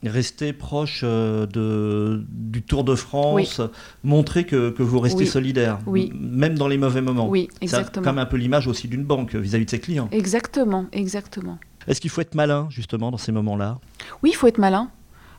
rester 0.02 0.54
proche 0.54 1.04
de, 1.04 2.24
du 2.30 2.62
Tour 2.62 2.84
de 2.84 2.94
France, 2.94 3.60
montrer 4.02 4.46
que, 4.46 4.74
vous 4.82 4.98
restez 4.98 5.26
solidaire, 5.26 5.78
même 5.86 6.56
dans 6.56 6.68
les 6.68 6.78
mauvais 6.78 7.02
moments. 7.02 7.28
Oui, 7.28 7.50
exactement. 7.60 8.02
C'est 8.02 8.08
comme 8.08 8.18
un 8.18 8.24
peu 8.24 8.38
l'image 8.38 8.66
aussi 8.66 8.88
d'une 8.88 9.04
banque 9.04 9.34
vis-à-vis 9.34 9.66
de 9.66 9.70
ses 9.70 9.78
clients. 9.78 10.08
Exactement, 10.10 10.86
exactement. 10.92 11.58
Est-ce 11.86 12.00
qu'il 12.00 12.08
faut 12.08 12.22
être 12.22 12.34
malin 12.34 12.66
justement 12.70 13.10
dans 13.10 13.18
ces 13.18 13.30
moments-là? 13.30 13.78
Oui, 14.22 14.30
il 14.30 14.36
faut 14.36 14.46
être 14.46 14.56
malin. 14.56 14.88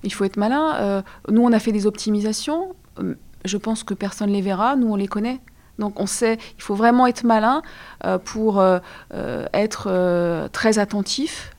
Il 0.04 0.14
faut 0.14 0.26
être 0.26 0.38
malin. 0.38 1.04
nous, 1.28 1.42
on 1.42 1.52
a 1.52 1.60
fait 1.60 1.72
des 1.72 1.88
optimisations 1.88 2.76
je 3.46 3.58
pense 3.58 3.84
que 3.84 3.94
personne 3.94 4.30
ne 4.30 4.36
les 4.36 4.42
verra, 4.42 4.76
nous 4.76 4.92
on 4.92 4.96
les 4.96 5.08
connaît. 5.08 5.40
Donc 5.80 6.00
on 6.00 6.06
sait, 6.06 6.38
il 6.58 6.62
faut 6.62 6.76
vraiment 6.76 7.08
être 7.08 7.24
malin 7.24 7.62
euh, 8.06 8.18
pour 8.18 8.60
euh, 8.60 8.80
euh, 9.14 9.46
être 9.54 10.48
très 10.52 10.80
attentif, 10.80 11.54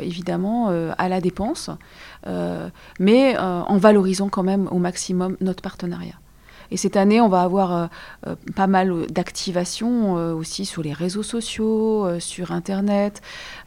évidemment, 0.00 0.68
à 0.98 1.08
la 1.08 1.20
dépense, 1.20 1.70
mais 2.98 3.36
en 3.38 3.76
valorisant 3.76 4.28
quand 4.28 4.42
même 4.42 4.68
au 4.70 4.78
maximum 4.78 5.36
notre 5.40 5.62
partenariat. 5.62 6.14
Et 6.70 6.76
cette 6.76 6.96
année, 6.96 7.20
on 7.20 7.28
va 7.28 7.42
avoir 7.42 7.88
pas 8.54 8.66
mal 8.66 9.06
d'activations 9.06 10.14
aussi 10.34 10.64
sur 10.64 10.82
les 10.82 10.92
réseaux 10.92 11.22
sociaux, 11.22 12.18
sur 12.18 12.52
Internet, 12.52 13.22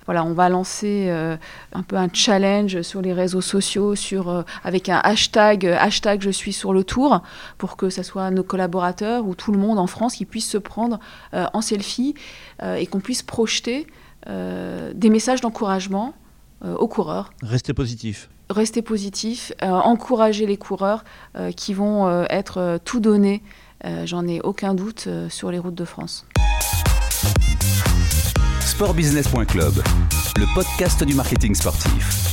voilà, 0.10 0.24
on 0.24 0.34
va 0.34 0.50
lancer 0.50 1.06
euh, 1.10 1.38
un 1.72 1.84
peu 1.84 1.96
un 1.96 2.10
challenge 2.12 2.82
sur 2.82 3.00
les 3.00 3.14
réseaux 3.14 3.42
sociaux, 3.42 3.94
sur, 3.94 4.28
euh, 4.28 4.42
avec 4.64 4.90
un 4.90 5.00
hashtag, 5.04 5.68
euh, 5.68 5.78
hashtag 5.80 6.24
je 6.24 6.32
suis 6.32 6.52
sur 6.52 6.74
le 6.74 6.84
tour, 6.84 7.22
pour 7.60 7.78
que 7.78 7.92
ce 7.92 8.02
soit 8.02 8.32
nos 8.32 8.42
collaborateurs 8.42 9.28
ou 9.28 9.36
tout 9.36 9.52
le 9.52 9.60
monde 9.60 9.78
en 9.78 9.86
France 9.86 10.16
qui 10.16 10.26
puisse 10.26 10.50
se 10.50 10.58
prendre 10.58 10.98
en 11.32 11.62
selfie 11.62 12.16
et 12.64 12.88
qu'on 12.88 13.02
puisse 13.02 13.22
projeter 13.22 13.86
des 14.26 15.10
messages 15.12 15.42
d'encouragement 15.42 16.16
aux 16.64 16.88
coureurs. 16.88 17.32
Restez 17.44 17.76
positif. 17.76 18.30
Restez 18.50 18.82
positif, 18.82 19.54
encourager 19.62 20.46
les 20.46 20.58
coureurs 20.58 21.04
qui 21.56 21.74
vont 21.74 22.26
être 22.30 22.80
tout 22.84 23.00
donnés, 23.00 23.44
j'en 24.06 24.28
ai 24.28 24.42
aucun 24.42 24.74
doute, 24.74 25.08
sur 25.30 25.52
les 25.52 25.60
routes 25.60 25.76
de 25.76 25.86
France 25.86 26.26
sportbusiness.club, 28.80 29.74
le 30.38 30.54
podcast 30.56 31.04
du 31.04 31.14
marketing 31.14 31.54
sportif. 31.54 32.32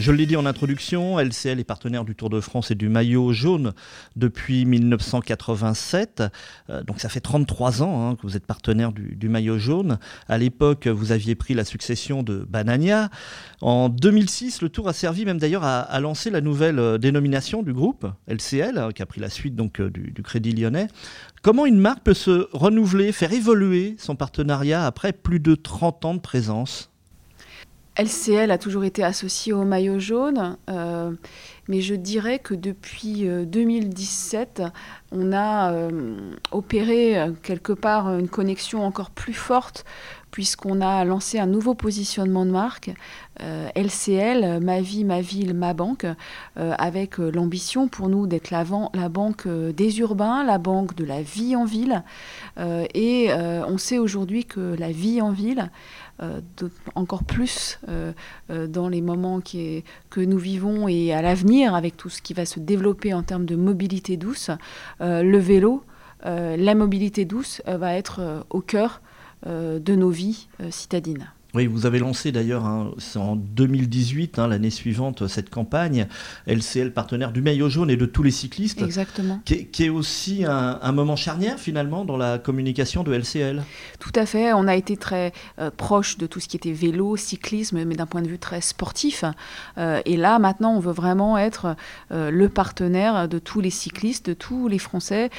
Je 0.00 0.12
l'ai 0.12 0.24
dit 0.24 0.36
en 0.36 0.46
introduction, 0.46 1.18
LCL 1.20 1.60
est 1.60 1.64
partenaire 1.64 2.06
du 2.06 2.14
Tour 2.14 2.30
de 2.30 2.40
France 2.40 2.70
et 2.70 2.74
du 2.74 2.88
maillot 2.88 3.34
jaune 3.34 3.74
depuis 4.16 4.64
1987. 4.64 6.22
Euh, 6.70 6.82
donc 6.84 7.00
ça 7.00 7.10
fait 7.10 7.20
33 7.20 7.82
ans 7.82 8.08
hein, 8.08 8.16
que 8.16 8.22
vous 8.22 8.34
êtes 8.34 8.46
partenaire 8.46 8.92
du, 8.92 9.28
maillot 9.28 9.58
jaune. 9.58 9.98
À 10.26 10.38
l'époque, 10.38 10.86
vous 10.86 11.12
aviez 11.12 11.34
pris 11.34 11.52
la 11.52 11.66
succession 11.66 12.22
de 12.22 12.46
Banania. 12.48 13.10
En 13.60 13.90
2006, 13.90 14.62
le 14.62 14.70
Tour 14.70 14.88
a 14.88 14.94
servi 14.94 15.26
même 15.26 15.36
d'ailleurs 15.36 15.64
à, 15.64 16.00
lancer 16.00 16.30
la 16.30 16.40
nouvelle 16.40 16.78
euh, 16.78 16.96
dénomination 16.96 17.62
du 17.62 17.74
groupe, 17.74 18.06
LCL, 18.26 18.78
hein, 18.78 18.92
qui 18.94 19.02
a 19.02 19.06
pris 19.06 19.20
la 19.20 19.28
suite 19.28 19.54
donc 19.54 19.82
euh, 19.82 19.90
du, 19.90 20.12
du 20.12 20.22
Crédit 20.22 20.52
Lyonnais. 20.52 20.88
Comment 21.42 21.66
une 21.66 21.78
marque 21.78 22.04
peut 22.04 22.14
se 22.14 22.48
renouveler, 22.54 23.12
faire 23.12 23.34
évoluer 23.34 23.96
son 23.98 24.16
partenariat 24.16 24.86
après 24.86 25.12
plus 25.12 25.40
de 25.40 25.54
30 25.54 26.06
ans 26.06 26.14
de 26.14 26.20
présence? 26.20 26.89
LCL 28.00 28.50
a 28.50 28.56
toujours 28.56 28.84
été 28.84 29.04
associé 29.04 29.52
au 29.52 29.64
maillot 29.64 29.98
jaune, 29.98 30.56
euh, 30.70 31.12
mais 31.68 31.82
je 31.82 31.94
dirais 31.94 32.38
que 32.38 32.54
depuis 32.54 33.28
2017, 33.28 34.60
euh, 34.60 34.68
on 35.12 35.32
a 35.34 35.72
euh, 35.72 36.16
opéré 36.50 37.18
quelque 37.42 37.74
part 37.74 38.08
une 38.18 38.28
connexion 38.28 38.86
encore 38.86 39.10
plus 39.10 39.34
forte 39.34 39.84
puisqu'on 40.30 40.80
a 40.80 41.04
lancé 41.04 41.40
un 41.40 41.46
nouveau 41.46 41.74
positionnement 41.74 42.46
de 42.46 42.52
marque, 42.52 42.92
LCL, 43.40 44.60
Ma 44.62 44.80
vie, 44.80 45.04
ma 45.04 45.20
ville, 45.20 45.54
ma 45.54 45.74
banque, 45.74 46.06
avec 46.54 47.18
l'ambition 47.18 47.88
pour 47.88 48.08
nous 48.08 48.28
d'être 48.28 48.52
la, 48.52 48.64
la, 48.94 49.08
banque 49.08 49.48
des 49.48 49.98
urbains, 49.98 50.44
la 50.44 50.58
banque 50.58 50.94
de 50.94 51.04
la 51.04 51.20
vie 51.20 51.56
en 51.56 51.64
ville. 51.64 52.04
et 52.56 53.30
on 53.32 53.76
sait 53.76 53.98
aujourd'hui 53.98 54.44
que 54.44 54.76
la 54.78 54.92
vie 54.92 55.20
en 55.20 55.32
ville, 55.32 55.68
euh, 56.22 56.40
encore 56.94 57.24
plus 57.24 57.78
euh, 57.88 58.12
euh, 58.50 58.66
dans 58.66 58.88
les 58.88 59.00
moments 59.00 59.40
que 59.40 60.20
nous 60.20 60.38
vivons 60.38 60.86
et 60.86 61.14
à 61.14 61.22
l'avenir 61.22 61.74
avec 61.74 61.96
tout 61.96 62.10
ce 62.10 62.20
qui 62.20 62.34
va 62.34 62.44
se 62.44 62.60
développer 62.60 63.14
en 63.14 63.22
termes 63.22 63.46
de 63.46 63.56
mobilité 63.56 64.16
douce, 64.16 64.50
le 65.00 65.38
vélo, 65.38 65.82
la 66.24 66.74
mobilité 66.74 67.24
douce 67.24 67.62
va 67.66 67.94
être 67.94 68.44
au 68.50 68.60
cœur 68.60 69.00
de 69.46 69.94
nos 69.94 70.10
vies 70.10 70.48
citadines. 70.70 71.30
Oui, 71.54 71.66
vous 71.66 71.86
avez 71.86 71.98
lancé 71.98 72.30
d'ailleurs 72.30 72.64
hein, 72.64 72.92
en 73.16 73.34
2018, 73.34 74.38
hein, 74.38 74.46
l'année 74.46 74.70
suivante, 74.70 75.26
cette 75.26 75.50
campagne 75.50 76.06
LCL 76.46 76.92
partenaire 76.92 77.32
du 77.32 77.42
maillot 77.42 77.68
jaune 77.68 77.90
et 77.90 77.96
de 77.96 78.06
tous 78.06 78.22
les 78.22 78.30
cyclistes. 78.30 78.82
Exactement. 78.82 79.40
Qui 79.44 79.84
est, 79.84 79.88
aussi 79.88 80.44
un, 80.46 80.92
moment 80.92 81.16
charnière 81.16 81.58
finalement 81.58 82.04
dans 82.04 82.16
la 82.16 82.38
communication 82.38 83.02
de 83.02 83.12
LCL. 83.12 83.62
Tout 83.98 84.12
à 84.14 84.26
fait. 84.26 84.52
On 84.52 84.68
a 84.68 84.76
été 84.76 84.96
très 84.96 85.32
euh, 85.58 85.70
proche 85.76 86.18
de 86.18 86.26
tout 86.26 86.38
ce 86.38 86.48
qui 86.48 86.56
était 86.56 86.72
vélo, 86.72 87.16
cyclisme, 87.16 87.84
mais 87.84 87.96
d'un 87.96 88.06
point 88.06 88.22
de 88.22 88.28
vue 88.28 88.38
très 88.38 88.60
sportif. 88.60 89.24
Euh, 89.78 90.00
et 90.04 90.16
là, 90.16 90.38
maintenant, 90.38 90.74
on 90.74 90.80
veut 90.80 90.92
vraiment 90.92 91.36
être 91.36 91.74
euh, 92.12 92.30
le 92.30 92.48
partenaire 92.48 93.28
de 93.28 93.38
tous 93.38 93.60
les 93.60 93.70
cyclistes, 93.70 94.26
de 94.26 94.34
tous 94.34 94.68
les 94.68 94.78
Français 94.78 95.30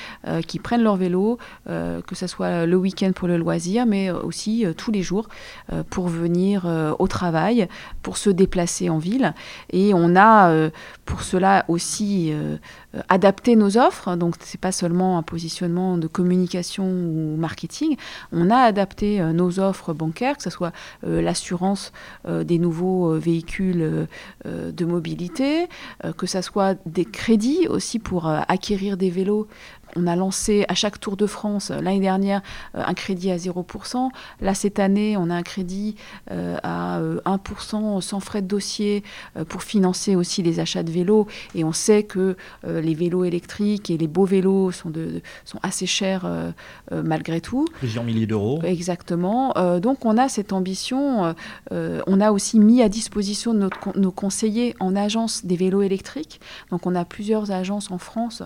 qui 0.47 0.59
prennent 0.59 0.83
leur 0.83 0.95
vélo, 0.95 1.37
que 1.65 2.15
ce 2.15 2.27
soit 2.27 2.65
le 2.65 2.75
week-end 2.75 3.11
pour 3.13 3.27
le 3.27 3.37
loisir, 3.37 3.85
mais 3.85 4.09
aussi 4.11 4.65
tous 4.77 4.91
les 4.91 5.01
jours 5.01 5.27
pour 5.89 6.00
pour 6.01 6.09
venir 6.09 6.63
euh, 6.65 6.95
au 6.97 7.05
travail, 7.05 7.67
pour 8.01 8.17
se 8.17 8.31
déplacer 8.31 8.89
en 8.89 8.97
ville. 8.97 9.35
Et 9.71 9.93
on 9.93 10.15
a 10.15 10.49
euh, 10.49 10.71
pour 11.05 11.21
cela 11.21 11.63
aussi 11.67 12.33
euh, 12.95 13.01
adapté 13.09 13.55
nos 13.55 13.77
offres. 13.77 14.15
Donc 14.15 14.35
c'est 14.39 14.59
pas 14.59 14.71
seulement 14.71 15.17
un 15.17 15.23
positionnement 15.23 15.97
de 15.97 16.07
communication 16.07 16.85
ou 16.85 17.35
marketing. 17.37 17.95
On 18.31 18.49
a 18.49 18.57
adapté 18.57 19.21
nos 19.33 19.59
offres 19.59 19.93
bancaires, 19.93 20.37
que 20.37 20.43
ce 20.43 20.49
soit 20.49 20.71
l'assurance 21.03 21.91
des 22.27 22.59
nouveaux 22.59 23.13
véhicules 23.13 24.07
de 24.45 24.85
mobilité, 24.85 25.67
que 26.17 26.25
ce 26.25 26.41
soit 26.41 26.77
des 26.85 27.05
crédits 27.05 27.67
aussi 27.67 27.99
pour 27.99 28.27
acquérir 28.27 28.97
des 28.97 29.09
vélos 29.09 29.47
on 29.95 30.07
a 30.07 30.15
lancé 30.15 30.65
à 30.67 30.75
chaque 30.75 30.99
Tour 30.99 31.17
de 31.17 31.27
France 31.27 31.71
euh, 31.71 31.81
l'année 31.81 31.99
dernière 31.99 32.41
euh, 32.75 32.83
un 32.85 32.93
crédit 32.93 33.31
à 33.31 33.37
0%. 33.37 34.09
Là, 34.41 34.53
cette 34.53 34.79
année, 34.79 35.17
on 35.17 35.29
a 35.29 35.35
un 35.35 35.43
crédit 35.43 35.95
euh, 36.31 36.57
à 36.63 36.99
1% 37.25 38.01
sans 38.01 38.19
frais 38.19 38.41
de 38.41 38.47
dossier 38.47 39.03
pour 39.47 39.63
financer 39.63 40.15
aussi 40.15 40.43
les 40.43 40.59
achats 40.59 40.83
de 40.83 40.91
vélos. 40.91 41.27
Et 41.55 41.63
on 41.63 41.71
sait 41.71 42.03
que 42.03 42.35
les 42.81 42.95
vélos 42.95 43.25
électriques 43.25 43.89
et 43.89 43.97
les 43.97 44.07
beaux 44.07 44.25
vélos 44.25 44.71
sont, 44.71 44.89
de, 44.89 45.21
sont 45.45 45.59
assez 45.63 45.85
chers 45.85 46.29
malgré 46.91 47.41
tout. 47.41 47.65
Plusieurs 47.79 48.03
milliers 48.03 48.25
d'euros. 48.25 48.61
Exactement. 48.63 49.53
donc 49.79 50.05
on 50.05 50.17
a 50.17 50.29
cette 50.29 50.53
ambition. 50.53 51.35
on 51.71 52.21
a 52.21 52.31
aussi 52.31 52.59
mis 52.59 52.81
à 52.81 52.89
disposition 52.89 53.53
de 53.53 53.69
nos 53.95 54.11
conseillers 54.11 54.75
en 54.79 54.95
agence 54.95 55.45
des 55.45 55.55
vélos 55.55 55.81
électriques. 55.81 56.39
Donc 56.69 56.85
on 56.85 56.95
a 56.95 57.05
plusieurs 57.05 57.51
agences 57.51 57.91
en 57.91 57.97
France 57.97 58.43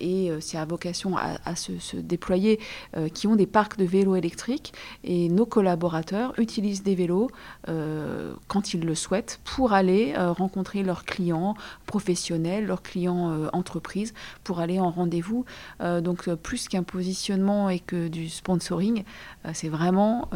et 0.00 0.30
c'est 0.40 0.58
vocation 0.64 1.16
à, 1.16 1.56
se, 1.56 1.96
déployer, 1.96 2.60
euh, 2.96 3.08
qui 3.08 3.26
ont 3.26 3.36
des 3.36 3.46
parcs 3.46 3.78
de 3.78 3.84
vélos 3.84 4.16
électriques. 4.16 4.72
Et 5.02 5.28
nos 5.28 5.46
collaborateurs 5.46 6.38
utilisent 6.38 6.82
des 6.82 6.94
vélos 6.94 7.30
euh, 7.68 8.34
quand 8.48 8.74
ils 8.74 8.84
le 8.84 8.94
souhaitent 8.94 9.40
pour 9.44 9.72
aller 9.72 10.14
euh, 10.16 10.32
rencontrer 10.32 10.82
leurs 10.82 11.04
clients 11.04 11.54
professionnels, 11.86 12.66
leurs 12.66 12.82
clients 12.82 13.48
entreprises, 13.54 14.12
pour 14.42 14.60
aller 14.60 14.80
en 14.80 14.90
rendez-vous. 14.90 15.44
donc 15.80 16.32
plus 16.34 16.68
qu'un 16.68 16.82
positionnement 16.82 17.70
et 17.70 17.78
que 17.78 18.08
du 18.08 18.28
sponsoring, 18.28 19.04
c'est 19.52 19.68
vraiment 19.68 20.28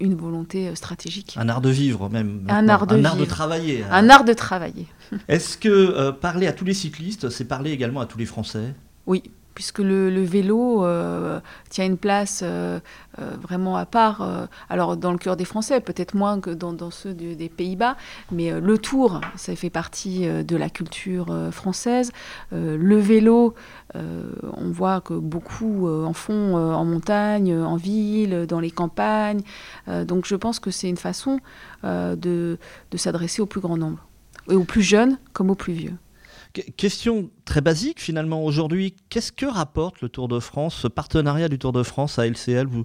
une 0.00 0.14
volonté 0.14 0.74
stratégique. 0.74 1.36
Un 1.38 1.48
art 1.48 1.60
de 1.60 1.70
vivre 1.70 2.08
même. 2.08 2.46
Un 2.48 2.68
art 2.68 2.86
de, 2.86 2.96
un 2.96 3.04
art 3.04 3.16
de 3.16 3.24
travailler. 3.24 3.84
Un 3.90 4.08
art 4.10 4.24
de 4.24 4.32
travailler. 4.32 4.86
Est-ce 5.28 5.56
que 5.56 6.10
parler 6.10 6.46
à 6.46 6.52
tous 6.52 6.64
les 6.64 6.74
cyclistes, 6.74 7.30
c'est 7.30 7.44
parler 7.44 7.70
également 7.70 8.00
à 8.00 8.06
tous 8.06 8.18
les 8.18 8.26
Français? 8.26 8.74
Oui, 9.06 9.22
puisque 9.54 9.78
le, 9.78 10.22
vélo 10.22 10.84
euh, 10.84 11.40
tient 11.68 11.86
une 11.86 11.96
place 11.96 12.40
euh, 12.42 12.80
euh, 13.18 13.30
vraiment 13.42 13.76
à 13.76 13.86
part. 13.86 14.48
alors 14.68 14.96
dans 14.96 15.12
le 15.12 15.18
cœur 15.18 15.36
des 15.36 15.44
Français, 15.44 15.80
peut-être 15.80 16.14
moins 16.14 16.40
que 16.40 16.50
dans, 16.50 16.90
ceux 16.90 17.12
des 17.12 17.48
Pays-Bas, 17.48 17.96
mais 18.30 18.58
le 18.60 18.78
tour, 18.78 19.20
ça 19.36 19.54
fait 19.56 19.70
partie 19.70 20.26
de 20.26 20.56
la 20.56 20.70
culture 20.70 21.34
française. 21.50 22.12
le 22.52 22.96
vélo, 22.96 23.54
on 23.94 24.70
voit 24.70 25.00
que 25.00 25.14
beaucoup 25.14 25.88
en 25.88 26.12
font 26.12 26.56
en 26.56 26.84
montagne, 26.84 27.54
en 27.54 27.76
ville, 27.76 28.46
dans 28.46 28.60
les 28.60 28.70
campagnes. 28.70 29.42
donc 29.86 30.26
je 30.26 30.36
pense 30.36 30.60
que 30.60 30.70
c'est 30.70 30.88
une 30.88 30.96
façon 30.96 31.40
de 31.84 32.58
s'adresser 32.94 33.42
au 33.42 33.46
plus 33.46 33.60
grand 33.60 33.76
nombre, 33.76 33.98
et 34.48 34.54
aux 34.54 34.64
plus 34.64 34.82
jeunes 34.82 35.18
comme 35.32 35.50
aux 35.50 35.54
plus 35.56 35.72
vieux. 35.72 35.96
Question 36.76 37.30
très 37.44 37.60
basique 37.60 38.00
finalement 38.00 38.44
aujourd'hui, 38.44 38.96
qu'est-ce 39.08 39.30
que 39.30 39.46
rapporte 39.46 40.00
le 40.00 40.08
Tour 40.08 40.26
de 40.26 40.40
France, 40.40 40.74
ce 40.74 40.88
partenariat 40.88 41.48
du 41.48 41.60
Tour 41.60 41.72
de 41.72 41.84
France 41.84 42.18
à 42.18 42.26
LCL 42.26 42.66
vous, 42.66 42.84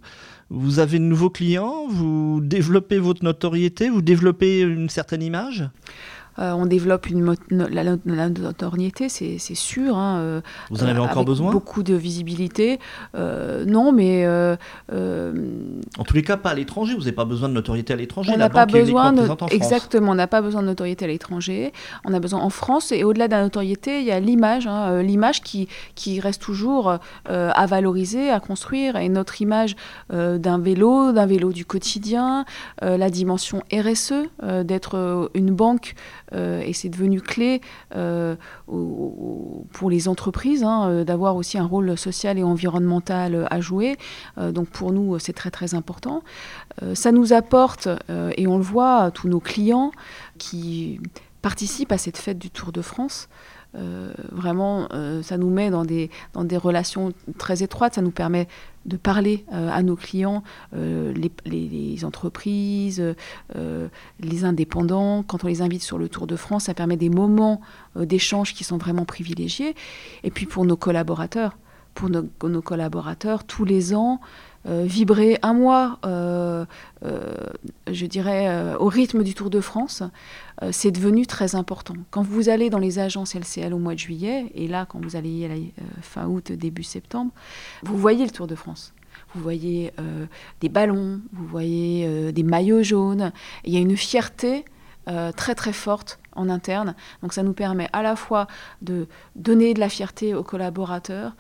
vous 0.52 0.78
avez 0.78 1.00
de 1.00 1.04
nouveaux 1.04 1.32
clients, 1.32 1.88
vous 1.90 2.42
développez 2.44 3.00
votre 3.00 3.24
notoriété, 3.24 3.90
vous 3.90 4.04
développez 4.04 4.60
une 4.62 4.90
certaine 4.90 5.24
image? 5.24 5.68
Euh, 6.40 6.52
on 6.52 6.66
développe 6.66 7.10
une 7.10 7.36
la, 7.50 8.30
notoriété, 8.30 9.10
c'est 9.10 9.38
sûr. 9.56 9.98
Hein, 9.98 10.18
euh, 10.20 10.42
Vous 10.70 10.84
en 10.84 10.88
avez 10.88 11.00
encore 11.00 11.26
besoin? 11.26 11.52
Beaucoup 11.52 11.84
de 11.84 11.94
visibilité. 11.94 12.80
Euh, 13.16 13.66
non, 13.66 13.92
mais. 13.92 14.28
en 14.88 16.04
tous 16.04 16.16
les 16.16 16.24
cas, 16.24 16.38
pas 16.38 16.52
à 16.52 16.56
l'étranger. 16.56 16.94
Vous 16.94 17.02
n'avez 17.02 17.12
pas 17.14 17.26
besoin 17.26 17.50
de 17.50 17.54
notoriété 17.54 17.94
à 17.94 17.96
l'étranger. 17.96 18.32
On 18.34 18.38
n'a 18.38 18.50
pas 18.50 18.66
besoin. 18.66 19.14
De... 19.14 19.28
Exactement, 19.52 20.12
on 20.12 20.16
n'a 20.16 20.28
pas 20.28 20.42
besoin 20.42 20.62
de 20.62 20.68
notoriété 20.68 21.06
à 21.06 21.08
l'étranger. 21.08 21.72
On 22.04 22.14
a 22.14 22.20
besoin 22.20 22.42
en 22.42 22.50
France. 22.50 22.92
Et 22.92 23.04
au-delà 23.04 23.28
de 23.28 23.34
la 23.34 23.44
notoriété, 23.44 24.02
il 24.02 24.06
y 24.06 24.12
a 24.12 24.20
l'image. 24.20 24.68
Hein, 24.68 25.02
l'image 25.02 25.42
qui, 25.42 25.68
qui 25.96 26.20
reste 26.20 26.42
toujours 26.42 26.98
à 27.26 27.66
valoriser, 27.66 28.30
à 28.30 28.40
construire. 28.40 28.98
Et 28.98 29.10
notre 29.10 29.42
image 29.42 29.76
d'un 30.10 30.60
vélo, 30.60 31.14
d'un 31.14 31.26
vélo 31.26 31.52
du 31.54 31.66
quotidien, 31.66 32.46
la 32.82 33.10
dimension 33.10 33.64
RSE, 33.72 34.14
d'être 34.64 35.30
une 35.34 35.52
banque 35.52 35.96
euh, 36.25 36.25
et 36.34 36.74
c'est 36.74 36.90
devenu 36.90 37.22
clé 37.22 37.62
euh, 37.96 38.36
pour 38.68 39.90
les 39.90 40.08
entreprises 40.08 40.64
hein, 40.64 40.90
euh, 40.90 41.04
d'avoir 41.04 41.36
aussi 41.36 41.58
un 41.58 41.66
rôle 41.66 41.98
social 41.98 42.38
et 42.38 42.44
environnemental 42.44 43.48
à 43.50 43.62
jouer. 43.62 43.98
donc 44.38 44.70
pour 44.70 44.92
nous, 44.92 45.20
c'est 45.20 45.34
très 45.34 45.52
très 45.52 45.74
important. 45.74 46.24
ça 46.94 47.12
nous 47.12 47.34
apporte, 47.34 47.88
et 48.38 48.48
on 48.48 48.58
le 48.58 48.64
voit, 48.64 49.12
tous 49.12 49.28
nos 49.28 49.40
clients 49.40 49.92
qui 50.38 51.00
participent 51.42 51.92
à 51.92 51.98
cette 51.98 52.18
fête 52.18 52.40
du 52.40 52.50
Tour 52.50 52.72
de 52.72 52.82
France. 52.82 53.30
Euh, 53.76 54.14
vraiment, 54.32 54.88
euh, 54.94 55.22
ça 55.22 55.38
nous 55.38 55.50
met 55.50 55.70
dans 55.70 55.86
des, 55.86 56.10
dans 56.34 56.44
des 56.44 56.58
relations 56.58 57.14
très 57.38 57.64
étroites, 57.64 57.96
ça 57.96 58.02
nous 58.02 58.12
permet 58.12 58.48
de 58.86 58.98
parler 58.98 59.46
euh, 59.52 59.70
à 59.72 59.82
nos 59.82 59.96
clients, 59.96 60.44
les, 60.74 61.32
les, 61.46 62.06
entreprises, 62.06 63.04
les 64.20 64.46
indépendants. 64.46 65.24
Quand 65.24 65.44
on 65.44 65.48
les 65.48 65.64
invite 65.64 65.82
sur 65.82 65.98
le 65.98 66.08
Tour 66.08 66.28
de 66.28 66.36
France, 66.36 66.66
ça 66.66 66.76
permet 66.76 66.98
des 66.98 67.10
moments 67.10 67.62
d'échange 67.96 68.54
qui 68.54 68.64
sont 68.64 68.78
vraiment 68.78 69.06
privilégiés. 69.06 69.76
Et 70.24 70.30
puis 70.30 70.46
pour 70.46 70.66
nos 70.66 70.78
collaborateurs, 70.78 71.58
pour 71.96 72.10
nos, 72.10 72.62
collaborateurs, 72.62 73.46
tous 73.46 73.66
les 73.66 73.96
ans, 73.96 74.20
euh, 74.68 74.84
vibrer 74.86 75.40
un 75.42 75.54
mois, 75.54 76.00
euh, 76.06 76.66
euh, 77.04 77.34
je 77.92 78.06
dirais, 78.06 78.76
au 78.80 78.88
rythme 78.88 79.24
du 79.24 79.34
Tour 79.34 79.50
de 79.50 79.62
France, 79.62 80.04
c'est 80.72 80.92
devenu 80.92 81.26
très 81.26 81.56
important. 81.56 81.96
Quand 82.12 82.22
vous 82.22 82.50
allez 82.50 82.70
dans 82.70 82.80
les 82.80 83.00
agences 83.00 83.36
LCL 83.36 83.74
au 83.74 83.80
mois 83.80 83.94
de 83.94 84.00
juillet, 84.00 84.52
et 84.54 84.68
là, 84.68 84.86
quand 84.86 85.04
vous 85.04 85.16
allez 85.16 85.30
y 85.30 85.46
aller 85.46 85.74
fin 86.02 86.28
août, 86.28 86.52
début 86.52 86.84
septembre, 86.84 87.32
vous 87.84 87.98
voyez 87.98 88.24
le 88.24 88.32
Tour 88.32 88.48
de 88.48 88.56
France 88.56 88.94
vous 89.34 89.42
voyez 89.42 89.92
des 90.62 90.70
ballons, 90.70 91.20
vous 91.34 91.46
voyez 91.46 92.32
des 92.32 92.44
maillots 92.44 92.84
jaunes. 92.84 93.34
Il 93.66 93.74
y 93.74 93.78
a 93.78 93.82
une 93.82 93.98
fierté 93.98 94.64
très 95.06 95.56
très 95.56 95.74
forte 95.74 96.20
en 96.36 96.50
interne. 96.50 96.96
Donc 97.22 97.34
ça 97.34 97.44
nous 97.44 97.54
permet 97.54 97.90
à 97.94 98.04
la 98.04 98.16
fois 98.16 98.48
de 98.82 99.08
donner 99.36 99.74
de 99.74 99.80
la 99.80 99.90
fierté 99.90 100.34
aux 100.34 100.44
collaborateurs, 100.44 101.34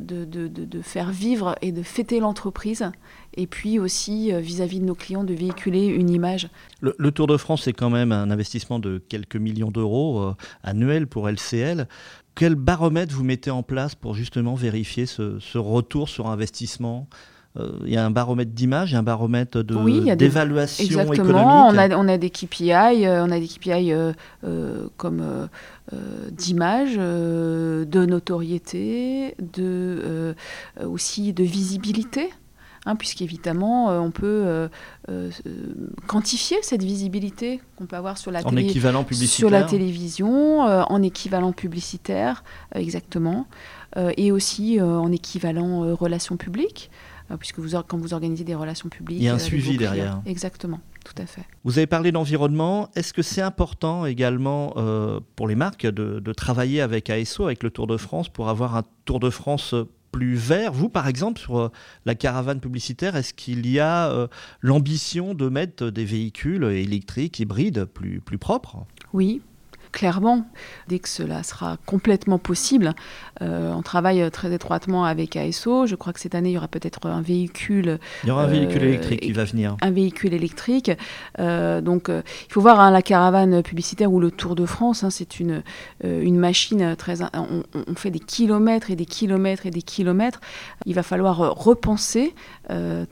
de, 0.00 0.80
faire 0.82 1.10
vivre 1.10 1.56
et 1.62 1.72
de 1.72 1.82
fêter 1.82 2.20
l'entreprise, 2.20 2.90
et 3.34 3.46
puis 3.46 3.78
aussi 3.78 4.32
euh, 4.32 4.40
vis-à-vis 4.40 4.80
de 4.80 4.84
nos 4.84 4.94
clients 4.94 5.24
de 5.24 5.34
véhiculer 5.34 5.86
une 5.86 6.10
image. 6.10 6.48
Le, 6.80 7.10
Tour 7.10 7.26
de 7.26 7.36
France, 7.36 7.62
c'est 7.64 7.72
quand 7.72 7.90
même 7.90 8.12
un 8.12 8.30
investissement 8.30 8.78
de 8.78 8.98
quelques 8.98 9.36
millions 9.36 9.70
d'euros 9.70 10.20
euh, 10.20 10.34
annuels 10.62 11.06
pour 11.06 11.28
LCL. 11.28 11.88
Quel 12.34 12.54
baromètre 12.54 13.14
vous 13.14 13.24
mettez 13.24 13.50
en 13.50 13.62
place 13.62 13.94
pour 13.94 14.14
justement 14.14 14.54
vérifier 14.54 15.06
ce, 15.06 15.56
retour 15.56 16.08
sur 16.08 16.26
investissement? 16.28 17.08
Il 17.84 17.92
y 17.92 17.96
a 17.96 18.04
un 18.04 18.10
baromètre 18.10 18.52
d'image, 18.52 18.94
un 18.94 19.02
baromètre 19.02 19.62
d'évaluation 19.62 20.84
oui, 20.84 20.90
économique. 20.90 21.18
Exactement, 21.18 21.68
on 21.68 21.78
a, 21.78 21.96
on 21.96 22.08
a 22.08 22.18
des 22.18 22.30
KPI, 22.30 22.72
on 23.06 23.30
a 23.30 23.38
des 23.40 23.48
KPI 23.48 23.92
comme 24.96 25.48
euh, 25.92 26.30
d'image, 26.32 26.96
euh, 26.98 27.84
de 27.84 28.04
notoriété, 28.06 29.36
de, 29.38 30.02
euh, 30.04 30.34
aussi 30.84 31.32
de 31.32 31.44
visibilité. 31.44 32.30
Hein, 32.86 32.96
puisqu'évidemment, 32.96 33.88
on 34.00 34.12
peut 34.12 34.68
quantifier 36.06 36.56
cette 36.62 36.84
visibilité 36.84 37.60
qu'on 37.74 37.86
peut 37.86 37.96
avoir 37.96 38.16
sur 38.16 38.30
la, 38.30 38.42
sur 39.26 39.50
la 39.50 39.64
télévision, 39.64 40.60
en 40.60 41.02
équivalent 41.02 41.50
publicitaire, 41.50 42.44
exactement, 42.76 43.48
et 44.16 44.30
aussi 44.30 44.80
en 44.80 45.10
équivalent 45.10 45.96
relations 45.96 46.36
publiques. 46.36 46.92
Puisque 47.38 47.58
vous, 47.58 47.76
quand 47.86 47.98
vous 47.98 48.14
organisez 48.14 48.44
des 48.44 48.54
relations 48.54 48.88
publiques. 48.88 49.18
Il 49.18 49.24
y 49.24 49.28
a 49.28 49.34
un 49.34 49.38
suivi 49.38 49.76
derrière. 49.76 50.22
Exactement. 50.26 50.80
Tout 51.04 51.22
à 51.22 51.26
fait. 51.26 51.42
Vous 51.64 51.78
avez 51.78 51.86
parlé 51.86 52.10
d'environnement. 52.10 52.90
Est-ce 52.96 53.12
que 53.12 53.22
c'est 53.22 53.42
important 53.42 54.06
également 54.06 54.74
pour 55.36 55.48
les 55.48 55.54
marques 55.54 55.86
de, 55.86 56.20
de, 56.20 56.32
travailler 56.32 56.80
avec 56.80 57.10
ASO, 57.10 57.44
avec 57.44 57.62
le 57.62 57.70
Tour 57.70 57.86
de 57.86 57.96
France, 57.96 58.28
pour 58.28 58.48
avoir 58.48 58.76
un 58.76 58.82
Tour 59.04 59.20
de 59.20 59.30
France 59.30 59.74
plus 60.16 60.34
vert? 60.34 60.72
Vous, 60.72 60.88
par 60.88 61.08
exemple, 61.08 61.38
sur 61.38 61.58
euh, 61.58 61.70
la 62.06 62.14
caravane 62.14 62.60
publicitaire, 62.60 63.16
est-ce 63.16 63.34
qu'il 63.34 63.66
y 63.68 63.78
a 63.78 64.10
euh, 64.10 64.28
l'ambition 64.60 65.34
de 65.34 65.48
mettre 65.48 65.90
des 65.90 66.04
véhicules 66.04 66.64
électriques, 66.64 67.38
hybrides, 67.38 67.84
plus, 67.84 68.20
plus 68.20 68.38
propres? 68.38 68.86
Oui, 69.12 69.42
clairement, 69.96 70.44
dès 70.88 70.98
que 70.98 71.08
cela 71.08 71.42
sera 71.42 71.78
complètement 71.86 72.38
possible. 72.38 72.92
Euh, 73.40 73.72
on 73.72 73.80
travaille 73.80 74.30
très 74.30 74.52
étroitement 74.52 75.06
avec 75.06 75.36
ASO. 75.36 75.86
Je 75.86 75.94
crois 75.94 76.12
que 76.12 76.20
cette 76.20 76.34
année, 76.34 76.50
il 76.50 76.52
y 76.52 76.58
aura 76.58 76.68
peut-être 76.68 77.06
un 77.06 77.22
véhicule. 77.22 77.98
Il 78.22 78.28
y 78.28 78.30
aura 78.30 78.42
un 78.44 78.46
véhicule 78.46 78.82
euh, 78.82 78.88
électrique 78.88 79.20
qui 79.20 79.32
va 79.32 79.44
venir. 79.44 79.74
Un 79.80 79.90
véhicule 79.90 80.34
électrique. 80.34 80.90
Euh, 81.38 81.80
donc, 81.80 82.08
il 82.10 82.52
faut 82.52 82.60
voir 82.60 82.78
hein, 82.78 82.90
la 82.90 83.00
caravane 83.00 83.62
publicitaire 83.62 84.12
ou 84.12 84.20
le 84.20 84.30
Tour 84.30 84.54
de 84.54 84.66
France. 84.66 85.02
Hein, 85.02 85.08
c'est 85.08 85.40
une, 85.40 85.62
une 86.04 86.38
machine 86.38 86.94
très. 86.96 87.22
On, 87.22 87.62
on, 87.72 87.94
fait 87.94 88.10
des 88.10 88.20
kilomètres 88.20 88.90
et 88.90 88.96
des 88.96 89.06
kilomètres 89.06 89.64
et 89.64 89.70
des 89.70 89.80
kilomètres. 89.80 90.42
Il 90.84 90.94
va 90.94 91.02
falloir 91.02 91.38
repenser 91.56 92.34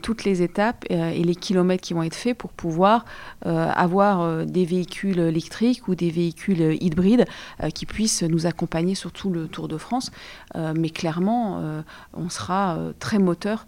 toutes 0.02 0.24
les 0.24 0.42
étapes 0.42 0.84
et 0.90 1.24
les 1.24 1.34
kilomètres 1.34 1.82
qui 1.82 1.94
vont 1.94 2.02
être 2.02 2.14
faits 2.14 2.36
pour 2.36 2.50
pouvoir 2.50 3.06
avoir 3.42 4.44
des 4.44 4.64
véhicules 4.64 5.20
électriques 5.20 5.88
ou 5.88 5.94
des 5.94 6.10
véhicules 6.10 6.73
hybride 6.80 7.26
euh, 7.62 7.70
qui 7.70 7.86
puisse 7.86 8.22
nous 8.22 8.46
accompagner 8.46 8.94
sur 8.94 9.12
tout 9.12 9.30
le 9.30 9.46
Tour 9.46 9.68
de 9.68 9.76
France. 9.76 10.10
Euh, 10.56 10.72
mais 10.76 10.90
clairement, 10.90 11.60
euh, 11.60 11.82
on 12.12 12.28
sera 12.28 12.78
très 12.98 13.18
moteur 13.18 13.66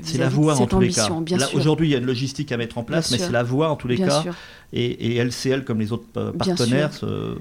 c'est 0.00 0.16
la 0.16 0.30
voie 0.30 0.58
en 0.58 0.66
tous 0.66 0.80
les 0.80 0.88
cas. 0.88 1.10
Aujourd'hui, 1.52 1.88
il 1.88 1.90
y 1.90 1.94
a 1.94 1.98
une 1.98 2.06
logistique 2.06 2.50
à 2.50 2.56
mettre 2.56 2.78
en 2.78 2.82
place, 2.82 3.10
mais 3.10 3.18
c'est 3.18 3.30
la 3.30 3.42
voie 3.42 3.68
en 3.68 3.76
tous 3.76 3.88
les 3.88 3.98
cas. 3.98 4.24
Et, 4.72 5.16
et, 5.16 5.22
LCL, 5.22 5.64
comme 5.64 5.80
les 5.80 5.92
autres 5.92 6.32
partenaires, 6.32 6.92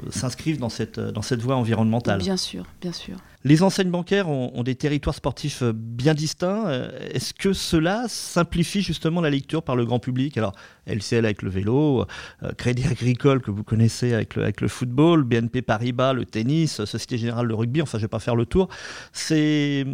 s'inscrivent 0.09 0.59
dans 0.59 0.67
cette, 0.67 0.99
dans 0.99 1.21
cette 1.21 1.39
voie 1.39 1.55
environnementale. 1.55 2.19
Bien 2.19 2.35
sûr, 2.35 2.65
bien 2.81 2.91
sûr. 2.91 3.15
Les 3.45 3.63
enseignes 3.63 3.89
bancaires 3.89 4.27
ont, 4.27 4.63
des 4.63 4.75
territoires 4.75 5.15
sportifs 5.15 5.61
euh, 5.61 5.71
bien 5.73 6.13
distincts. 6.13 6.67
Euh, 6.67 6.89
est-ce 7.13 7.33
que 7.33 7.53
cela 7.53 8.03
simplifie 8.09 8.81
justement 8.81 9.21
la 9.21 9.29
lecture 9.29 9.63
par 9.63 9.77
le 9.77 9.85
grand 9.85 9.99
public? 9.99 10.37
Alors, 10.37 10.53
LCL 10.87 11.23
avec 11.23 11.41
le 11.41 11.49
vélo, 11.49 12.05
euh, 12.43 12.51
Crédit 12.57 12.85
Agricole 12.85 13.41
que 13.41 13.49
vous 13.49 13.63
connaissez 13.63 14.13
avec 14.13 14.35
le, 14.35 14.67
football, 14.67 15.23
BNP 15.23 15.61
Paribas, 15.61 16.11
le 16.11 16.25
tennis, 16.25 16.83
Société 16.83 17.17
Générale, 17.17 17.45
le 17.47 17.55
rugby, 17.55 17.81
enfin 17.81 17.97
je 17.97 18.03
ne 18.03 18.07
vais 18.07 18.09
pas 18.09 18.19
faire 18.19 18.35
le 18.35 18.45
tour. 18.45 18.67
C'est 19.13 19.85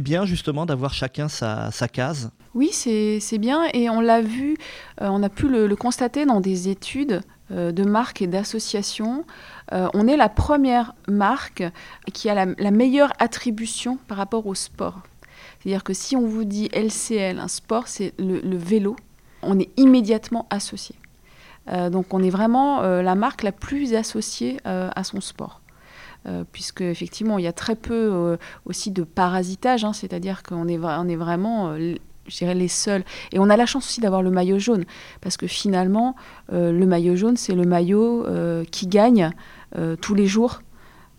bien 0.00 0.24
justement 0.24 0.64
d'avoir 0.64 0.94
chacun 0.94 1.28
sa, 1.28 1.70
case? 1.92 2.30
Oui, 2.54 2.70
c'est 2.72 3.38
bien 3.38 3.64
et 3.74 3.90
on 3.90 4.00
l'a 4.00 4.20
vu, 4.20 4.56
on 5.00 5.22
a 5.22 5.28
pu 5.28 5.48
le, 5.48 5.74
constater 5.74 6.24
dans 6.24 6.40
des 6.40 6.68
études 6.68 7.22
de 7.50 7.84
marques 7.84 8.22
et 8.22 8.26
d'associations. 8.26 9.24
Euh, 9.72 9.88
on 9.94 10.06
est 10.06 10.16
la 10.16 10.28
première 10.28 10.94
marque 11.08 11.64
qui 12.12 12.28
a 12.28 12.34
la, 12.34 12.70
meilleure 12.70 13.12
attribution 13.18 13.98
par 14.08 14.18
rapport 14.18 14.46
au 14.46 14.54
sport. 14.54 15.00
C'est-à-dire 15.60 15.84
que 15.84 15.94
si 15.94 16.16
on 16.16 16.26
vous 16.26 16.44
dit 16.44 16.68
LCL, 16.72 17.38
un 17.38 17.48
sport, 17.48 17.88
c'est 17.88 18.14
le, 18.18 18.56
vélo, 18.56 18.96
on 19.42 19.58
est 19.58 19.70
immédiatement 19.78 20.46
associé. 20.50 20.96
Euh, 21.68 21.90
donc 21.90 22.12
on 22.12 22.22
est 22.22 22.30
vraiment 22.30 22.82
euh, 22.82 23.02
la 23.02 23.14
marque 23.14 23.42
la 23.42 23.52
plus 23.52 23.94
associée 23.94 24.58
à 24.64 25.04
son 25.04 25.20
sport. 25.20 25.60
puisque 26.52 26.82
effectivement 26.82 27.38
il 27.38 27.44
y 27.44 27.48
a 27.48 27.52
très 27.52 27.74
peu 27.74 28.38
aussi 28.64 28.90
de 28.90 29.02
parasitage, 29.02 29.84
hein, 29.84 29.92
c'est-à-dire 29.92 30.42
qu'on 30.42 30.68
est, 30.68 30.78
on 30.78 31.08
est 31.08 31.16
vraiment 31.16 31.76
je 32.32 32.38
dirais 32.38 32.54
les 32.54 32.68
seuls. 32.68 33.04
Et 33.32 33.38
on 33.38 33.50
a 33.50 33.56
la 33.56 33.66
chance 33.66 33.86
aussi 33.86 34.00
d'avoir 34.00 34.22
le 34.22 34.30
maillot 34.30 34.58
jaune, 34.58 34.84
parce 35.20 35.36
que 35.36 35.46
finalement, 35.46 36.16
le 36.50 36.84
maillot 36.84 37.16
jaune, 37.16 37.36
c'est 37.36 37.54
le 37.54 37.64
maillot 37.64 38.26
qui 38.70 38.86
gagne 38.86 39.32
euh, 39.78 39.96
tous 39.96 40.14
les 40.14 40.26
jours 40.26 40.60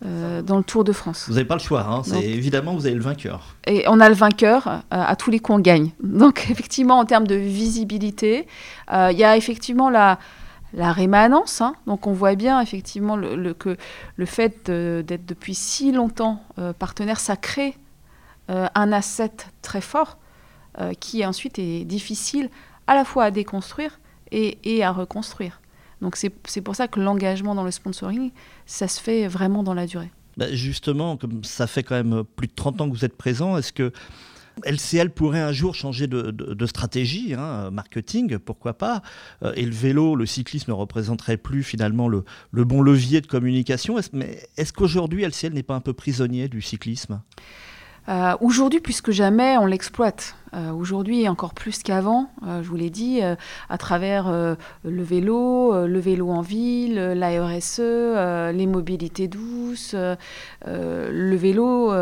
euh, 0.06 0.40
dans 0.40 0.58
le 0.58 0.62
Tour 0.62 0.84
de 0.84 0.92
France. 0.92 1.24
Vous 1.26 1.34
n'avez 1.34 1.44
pas 1.44 1.56
le 1.56 1.60
choix, 1.60 1.84
hein. 1.88 2.02
c'est 2.04 2.22
évidemment 2.22 2.74
vous 2.74 2.86
avez 2.86 2.94
le 2.94 3.02
vainqueur. 3.02 3.56
Et 3.66 3.84
on 3.88 3.98
a 3.98 4.08
le 4.08 4.14
vainqueur, 4.14 4.68
euh, 4.68 4.80
à 4.90 5.16
tous 5.16 5.32
les 5.32 5.40
coups 5.40 5.58
on 5.58 5.60
gagne. 5.60 5.90
Donc 6.00 6.46
effectivement 6.50 7.00
en 7.00 7.04
termes 7.04 7.26
de 7.26 7.34
visibilité, 7.34 8.46
il 8.92 9.16
y 9.16 9.24
a 9.24 9.36
effectivement 9.36 9.90
la, 9.90 10.20
la 10.72 10.92
rémanence. 10.92 11.60
Hein. 11.60 11.74
Donc 11.88 12.06
on 12.06 12.12
voit 12.12 12.36
bien 12.36 12.60
effectivement 12.60 13.16
le, 13.16 13.54
que 13.54 13.76
le 14.14 14.26
fait 14.26 14.70
d'être 14.70 15.26
depuis 15.26 15.56
si 15.56 15.90
longtemps 15.90 16.44
partenaire, 16.78 17.18
ça 17.18 17.36
crée 17.36 17.74
un 18.48 18.92
asset 18.92 19.32
très 19.62 19.80
fort 19.80 20.18
qui 21.00 21.24
ensuite 21.24 21.58
est 21.58 21.84
difficile 21.84 22.50
à 22.86 22.94
la 22.94 23.04
fois 23.04 23.24
à 23.24 23.30
déconstruire 23.30 24.00
et 24.32 24.82
à 24.82 24.90
reconstruire. 24.90 25.60
Donc 26.00 26.16
c'est 26.16 26.60
pour 26.60 26.76
ça 26.76 26.86
que 26.86 27.00
l'engagement 27.00 27.54
dans 27.54 27.64
le 27.64 27.70
sponsoring, 27.70 28.30
ça 28.66 28.88
se 28.88 29.00
fait 29.00 29.26
vraiment 29.26 29.62
dans 29.62 29.74
la 29.74 29.86
durée. 29.86 30.10
Bah, 30.36 30.52
justement, 30.52 31.16
comme 31.16 31.44
ça 31.44 31.66
fait 31.66 31.82
quand 31.82 31.94
même 31.94 32.24
plus 32.36 32.48
de 32.48 32.52
30 32.54 32.80
ans 32.80 32.90
que 32.90 32.94
vous 32.94 33.04
êtes 33.04 33.16
présent, 33.16 33.56
est-ce 33.56 33.72
que 33.72 33.92
LCL 34.64 35.10
pourrait 35.10 35.40
un 35.40 35.52
jour 35.52 35.74
changer 35.74 36.06
de, 36.06 36.66
stratégie, 36.66 37.34
hein, 37.34 37.70
marketing, 37.70 38.38
pourquoi 38.38 38.74
pas 38.74 39.02
euh, 39.42 39.52
Et 39.56 39.64
le 39.64 39.72
vélo, 39.72 40.14
le 40.14 40.26
cyclisme 40.26 40.70
ne 40.70 40.76
représenterait 40.76 41.36
plus 41.36 41.62
finalement 41.62 42.08
le, 42.08 42.24
bon 42.52 42.82
levier 42.82 43.20
de 43.20 43.26
communication. 43.26 43.96
mais 44.12 44.46
est-ce 44.56 44.72
qu'aujourd'hui 44.72 45.24
LCL 45.24 45.54
n'est 45.54 45.62
pas 45.62 45.74
un 45.74 45.80
peu 45.80 45.92
prisonnier 45.92 46.48
du 46.48 46.60
cyclisme? 46.62 47.20
Euh, 48.08 48.36
aujourd'hui, 48.40 48.80
plus 48.80 49.00
que 49.00 49.12
jamais, 49.12 49.56
on 49.56 49.66
l'exploite. 49.66 50.36
Euh, 50.52 50.70
aujourd'hui, 50.70 51.28
encore 51.28 51.54
plus 51.54 51.82
qu'avant, 51.82 52.30
euh, 52.46 52.62
je 52.62 52.68
vous 52.68 52.76
l'ai 52.76 52.90
dit, 52.90 53.20
à 53.68 53.78
travers 53.78 54.30
le 54.84 55.02
vélo, 55.02 55.86
le 55.86 55.98
vélo 55.98 56.30
en 56.30 56.42
ville, 56.42 56.94
la 56.94 57.44
RSE, 57.44 57.80
les 58.54 58.66
mobilités 58.66 59.28
douces. 59.28 59.94
le 60.64 61.36
vélo 61.36 61.92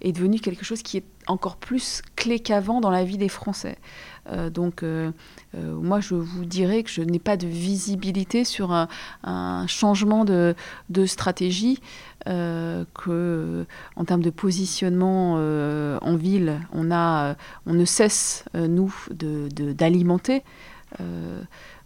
est 0.00 0.12
devenu 0.12 0.40
quelque 0.40 0.64
chose 0.64 0.82
qui 0.82 0.98
est 0.98 1.04
encore 1.26 1.56
plus 1.56 2.02
clé 2.16 2.40
qu'avant 2.40 2.80
dans 2.80 2.90
la 2.90 3.04
vie 3.04 3.18
des 3.18 3.28
Français. 3.28 3.78
Donc, 4.52 4.84
moi, 5.54 6.00
je 6.00 6.14
vous 6.14 6.44
dirais 6.44 6.82
que 6.82 6.90
je 6.90 7.02
n'ai 7.02 7.18
pas 7.18 7.36
de 7.36 7.46
visibilité 7.46 8.44
sur 8.44 8.72
un, 8.72 9.66
changement 9.66 10.24
de, 10.24 10.54
de 10.90 11.06
stratégie. 11.06 11.80
Euh, 12.28 12.84
que 12.94 13.10
euh, 13.10 13.64
en 13.96 14.04
termes 14.04 14.22
de 14.22 14.30
positionnement 14.30 15.34
euh, 15.38 15.98
en 16.02 16.14
ville, 16.14 16.60
on, 16.72 16.92
a, 16.92 17.34
on 17.66 17.74
ne 17.74 17.84
cesse, 17.84 18.44
nous, 18.54 18.94
d'alimenter. 19.10 20.42
De, 21.00 21.04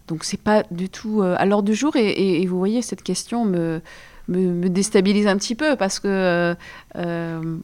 donc 0.08 0.24
c'est 0.24 0.40
pas 0.40 0.62
du 0.70 0.90
tout 0.90 1.22
à 1.22 1.44
l'ordre 1.46 1.66
du 1.66 1.74
jour. 1.74 1.96
Et, 1.96 2.44
vous 2.46 2.58
voyez, 2.58 2.82
cette 2.82 3.02
question 3.02 3.44
me, 3.44 3.80
me, 4.28 4.68
déstabilise 4.68 5.26
un 5.26 5.36
petit 5.36 5.54
peu 5.54 5.74
parce 5.76 6.00
que, 6.00 6.54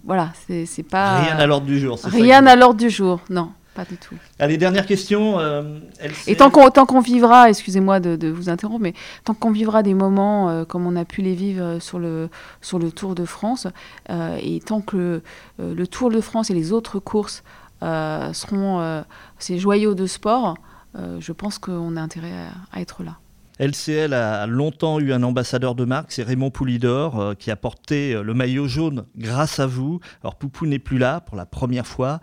voilà, 0.04 0.32
c'est 0.46 0.82
pas... 0.88 1.20
Rien 1.20 1.36
à 1.36 1.46
l'ordre 1.46 1.66
du 1.66 1.78
jour. 1.78 1.98
Rien 2.04 2.46
à 2.46 2.56
l'ordre 2.56 2.80
du 2.80 2.90
jour, 2.90 3.20
non. 3.28 3.50
Pas 3.74 3.84
du 3.86 3.96
tout. 3.96 4.16
Allez, 4.38 4.58
dernière 4.58 4.84
question. 4.84 5.38
Euh, 5.38 5.78
et 6.26 6.36
tant 6.36 6.50
qu'on 6.50 7.00
vivra, 7.00 7.48
excusez-moi 7.48 8.00
de, 8.00 8.28
vous 8.28 8.50
interrompre, 8.50 8.82
mais 8.82 8.92
tant 9.24 9.32
qu'on 9.32 9.50
vivra 9.50 9.82
des 9.82 9.94
moments 9.94 10.50
euh, 10.50 10.64
comme 10.64 10.86
on 10.86 10.94
a 10.94 11.06
pu 11.06 11.22
les 11.22 11.34
vivre 11.34 11.78
sur 11.80 11.98
le, 11.98 12.28
sur 12.60 12.78
le 12.78 12.92
Tour 12.92 13.14
de 13.14 13.24
France, 13.24 13.66
euh, 14.10 14.38
et 14.42 14.60
tant 14.60 14.82
que 14.82 15.22
le, 15.58 15.86
Tour 15.86 16.10
de 16.10 16.20
France 16.20 16.50
et 16.50 16.54
les 16.54 16.72
autres 16.72 16.98
courses 16.98 17.42
seront 17.80 19.04
ces 19.38 19.58
joyaux 19.58 19.94
de 19.94 20.06
sport, 20.06 20.56
je 20.94 21.32
pense 21.32 21.58
qu'on 21.58 21.96
a 21.96 22.00
intérêt 22.00 22.32
à, 22.72 22.80
être 22.80 23.02
là. 23.02 23.18
LCL 23.58 24.12
a 24.14 24.46
longtemps 24.46 25.00
eu 25.00 25.12
un 25.12 25.22
ambassadeur 25.22 25.74
de 25.74 25.84
marque, 25.84 26.12
c'est 26.12 26.22
Raymond 26.22 26.50
Poulidor, 26.50 27.34
qui 27.38 27.50
a 27.50 27.56
porté 27.56 28.14
le 28.22 28.34
maillot 28.34 28.68
jaune 28.68 29.04
grâce 29.16 29.58
à 29.58 29.66
vous. 29.66 30.00
Alors 30.22 30.36
Poupou 30.36 30.66
n'est 30.66 30.78
plus 30.78 30.98
là 30.98 31.20
pour 31.20 31.36
la 31.36 31.46
première 31.46 31.86
fois. 31.86 32.20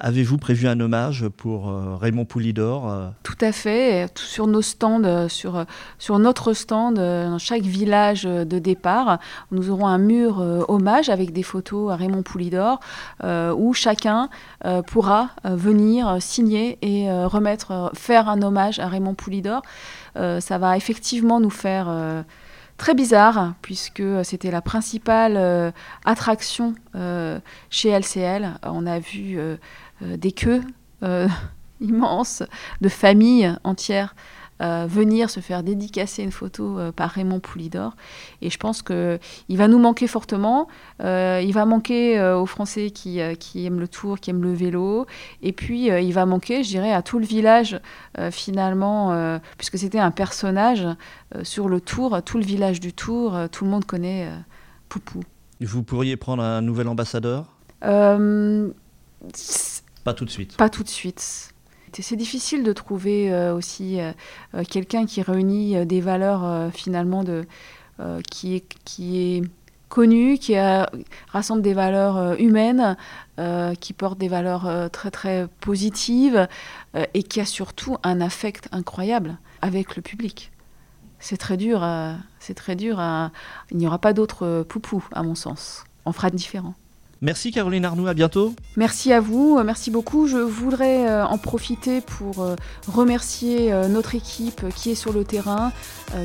Avez-vous 0.00 0.38
prévu 0.38 0.68
un 0.68 0.78
hommage 0.78 1.26
pour 1.28 1.68
euh, 1.68 1.96
Raymond 1.96 2.24
Poulidor 2.24 2.88
euh? 2.88 3.08
Tout 3.24 3.38
à 3.40 3.50
fait. 3.50 4.06
Sur 4.16 4.46
nos 4.46 4.62
stands, 4.62 5.02
euh, 5.02 5.28
sur, 5.28 5.64
sur 5.98 6.20
notre 6.20 6.52
stand, 6.52 6.96
dans 6.98 7.38
chaque 7.38 7.62
village 7.62 8.22
de 8.22 8.58
départ, 8.60 9.18
nous 9.50 9.70
aurons 9.70 9.88
un 9.88 9.98
mur 9.98 10.38
hommage 10.68 11.08
avec 11.08 11.32
des 11.32 11.42
photos 11.42 11.92
à 11.92 11.96
Raymond 11.96 12.22
Poulidor 12.22 12.80
où 13.24 13.72
chacun 13.74 14.28
pourra 14.86 15.30
venir 15.44 16.16
signer 16.20 16.78
et 16.82 17.10
remettre, 17.24 17.90
faire 17.94 18.28
un 18.28 18.42
hommage 18.42 18.78
à 18.78 18.88
Raymond 18.88 19.14
Poulidor. 19.14 19.62
ça 20.14 20.58
va 20.58 20.76
effectivement 20.76 21.40
nous 21.40 21.50
faire 21.50 22.24
très 22.76 22.94
bizarre 22.94 23.54
puisque 23.62 24.02
c'était 24.24 24.50
la 24.50 24.62
principale 24.62 25.72
attraction 26.04 26.74
chez 27.70 27.90
LCL. 27.90 28.54
On 28.64 28.86
a 28.86 28.98
vu 28.98 29.38
des 30.00 30.32
queues 30.32 30.62
euh, 31.02 31.28
immenses 31.80 32.42
de 32.80 32.88
familles 32.88 33.54
entières 33.64 34.14
venir 34.60 35.30
se 35.30 35.38
faire 35.38 35.62
dédicacer 35.62 36.24
une 36.24 36.32
photo 36.32 36.80
par 36.96 37.10
Raymond 37.10 37.38
Poulidor. 37.38 37.94
Et 38.42 38.50
je 38.50 38.58
pense 38.58 38.82
qu'il 38.82 39.20
va 39.50 39.68
nous 39.68 39.78
manquer 39.78 40.08
fortement. 40.08 40.66
il 40.98 41.52
va 41.52 41.64
manquer 41.64 42.20
aux 42.20 42.44
Français 42.44 42.90
qui, 42.90 43.20
qui, 43.38 43.66
aiment 43.66 43.78
le 43.78 43.86
tour, 43.86 44.18
qui 44.18 44.30
aiment 44.30 44.42
le 44.42 44.52
vélo. 44.52 45.06
Et 45.42 45.52
puis, 45.52 45.84
il 45.86 46.12
va 46.12 46.26
manquer, 46.26 46.64
je 46.64 46.70
dirais, 46.70 46.92
à 46.92 47.02
tout 47.02 47.20
le 47.20 47.24
village, 47.24 47.80
finalement, 48.32 49.38
puisque 49.58 49.78
c'était 49.78 50.00
un 50.00 50.10
personnage 50.10 50.88
sur 51.44 51.68
le 51.68 51.80
tour, 51.80 52.20
tout 52.24 52.38
le 52.38 52.44
village 52.44 52.80
du 52.80 52.92
tour, 52.92 53.38
tout 53.52 53.64
le 53.64 53.70
monde 53.70 53.84
connaît 53.84 54.28
Poupou. 54.88 55.20
Vous 55.60 55.82
pourriez 55.82 56.16
prendre 56.16 56.42
un 56.42 56.62
nouvel 56.62 56.88
ambassadeur? 56.88 57.46
Euh, 57.84 58.70
Pas 60.04 60.14
tout 60.14 60.24
de 60.24 60.30
suite. 60.30 60.56
Pas 60.56 60.68
tout 60.70 60.82
de 60.82 60.88
suite. 60.88 61.54
C'est 62.00 62.16
difficile 62.16 62.62
de 62.62 62.72
trouver 62.72 63.32
euh, 63.32 63.54
aussi 63.54 63.98
euh, 64.00 64.12
quelqu'un 64.68 65.06
qui 65.06 65.22
réunit 65.22 65.84
des 65.86 66.00
valeurs 66.00 66.72
finalement 66.72 67.24
de, 67.24 67.44
qui, 68.30 68.54
est, 68.54 68.64
qui 68.84 69.18
est 69.18 69.42
connu, 69.88 70.38
qui 70.38 70.54
rassemble 71.32 71.62
des 71.62 71.74
valeurs 71.74 72.38
humaines, 72.38 72.96
qui 73.80 73.92
porte 73.94 74.18
des 74.18 74.28
valeurs 74.28 74.90
très 74.92 75.10
très 75.10 75.48
positives 75.60 76.46
et 77.14 77.22
qui 77.24 77.40
a 77.40 77.44
surtout 77.44 77.96
un 78.04 78.20
affect 78.20 78.68
incroyable 78.70 79.38
avec 79.62 79.96
le 79.96 80.02
public 80.02 80.52
c'est 81.20 81.36
très 81.36 81.56
dur. 81.56 81.84
c'est 82.38 82.54
très 82.54 82.76
dur. 82.76 83.00
il 83.70 83.76
n'y 83.76 83.86
aura 83.86 83.98
pas 83.98 84.12
d'autres 84.12 84.62
poupou, 84.68 85.04
à 85.12 85.22
mon 85.22 85.34
sens. 85.34 85.84
On 86.04 86.12
fera 86.12 86.30
différent. 86.30 86.74
Merci 87.20 87.50
Caroline 87.50 87.84
Arnoux, 87.84 88.06
à 88.06 88.14
bientôt. 88.14 88.54
Merci 88.76 89.12
à 89.12 89.20
vous, 89.20 89.60
merci 89.64 89.90
beaucoup. 89.90 90.28
Je 90.28 90.36
voudrais 90.36 91.08
euh, 91.08 91.26
en 91.26 91.36
profiter 91.36 92.00
pour 92.00 92.42
euh, 92.42 92.54
remercier 92.86 93.72
euh, 93.72 93.88
notre 93.88 94.14
équipe 94.14 94.64
qui 94.76 94.90
est 94.92 94.94
sur 94.94 95.12
le 95.12 95.24
terrain, 95.24 95.72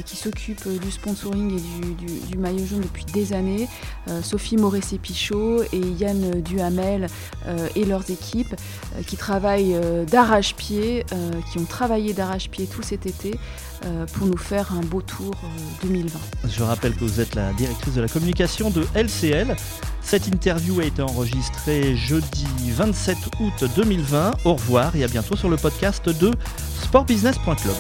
qui 0.05 0.15
s'occupe 0.15 0.65
du 0.79 0.91
sponsoring 0.91 1.57
et 1.57 2.31
du, 2.31 2.37
maillot 2.37 2.65
jaune 2.65 2.79
depuis 2.79 3.03
des 3.03 3.33
années, 3.33 3.67
Sophie 4.21 4.55
Moresset-Pichot 4.55 5.63
et 5.73 5.77
Yann 5.77 6.39
Duhamel 6.39 7.07
et 7.75 7.83
leurs 7.83 8.09
équipes 8.09 8.55
qui 9.05 9.17
travaillent 9.17 9.75
d'arrache-pied, 10.09 11.05
qui 11.51 11.57
ont 11.59 11.65
travaillé 11.65 12.13
d'arrache-pied 12.13 12.65
tout 12.65 12.81
cet 12.81 13.05
été 13.05 13.37
pour 14.13 14.27
nous 14.27 14.37
faire 14.37 14.73
un 14.73 14.81
beau 14.81 15.01
tour 15.01 15.33
2020. 15.83 16.19
Je 16.49 16.63
rappelle 16.63 16.93
que 16.93 17.03
vous 17.03 17.19
êtes 17.19 17.35
la 17.35 17.51
directrice 17.53 17.95
de 17.95 18.01
la 18.01 18.07
communication 18.07 18.69
de 18.69 18.85
LCL. 18.95 19.55
Cette 20.01 20.27
interview 20.27 20.79
a 20.79 20.85
été 20.85 21.01
enregistrée 21.01 21.95
jeudi 21.95 22.45
27 22.71 23.17
août 23.39 23.69
2020. 23.75 24.33
Au 24.45 24.53
revoir 24.53 24.95
et 24.95 25.03
à 25.03 25.07
bientôt 25.07 25.35
sur 25.35 25.49
le 25.49 25.57
podcast 25.57 26.09
de 26.09 26.31
sportbusiness.club. 26.83 27.75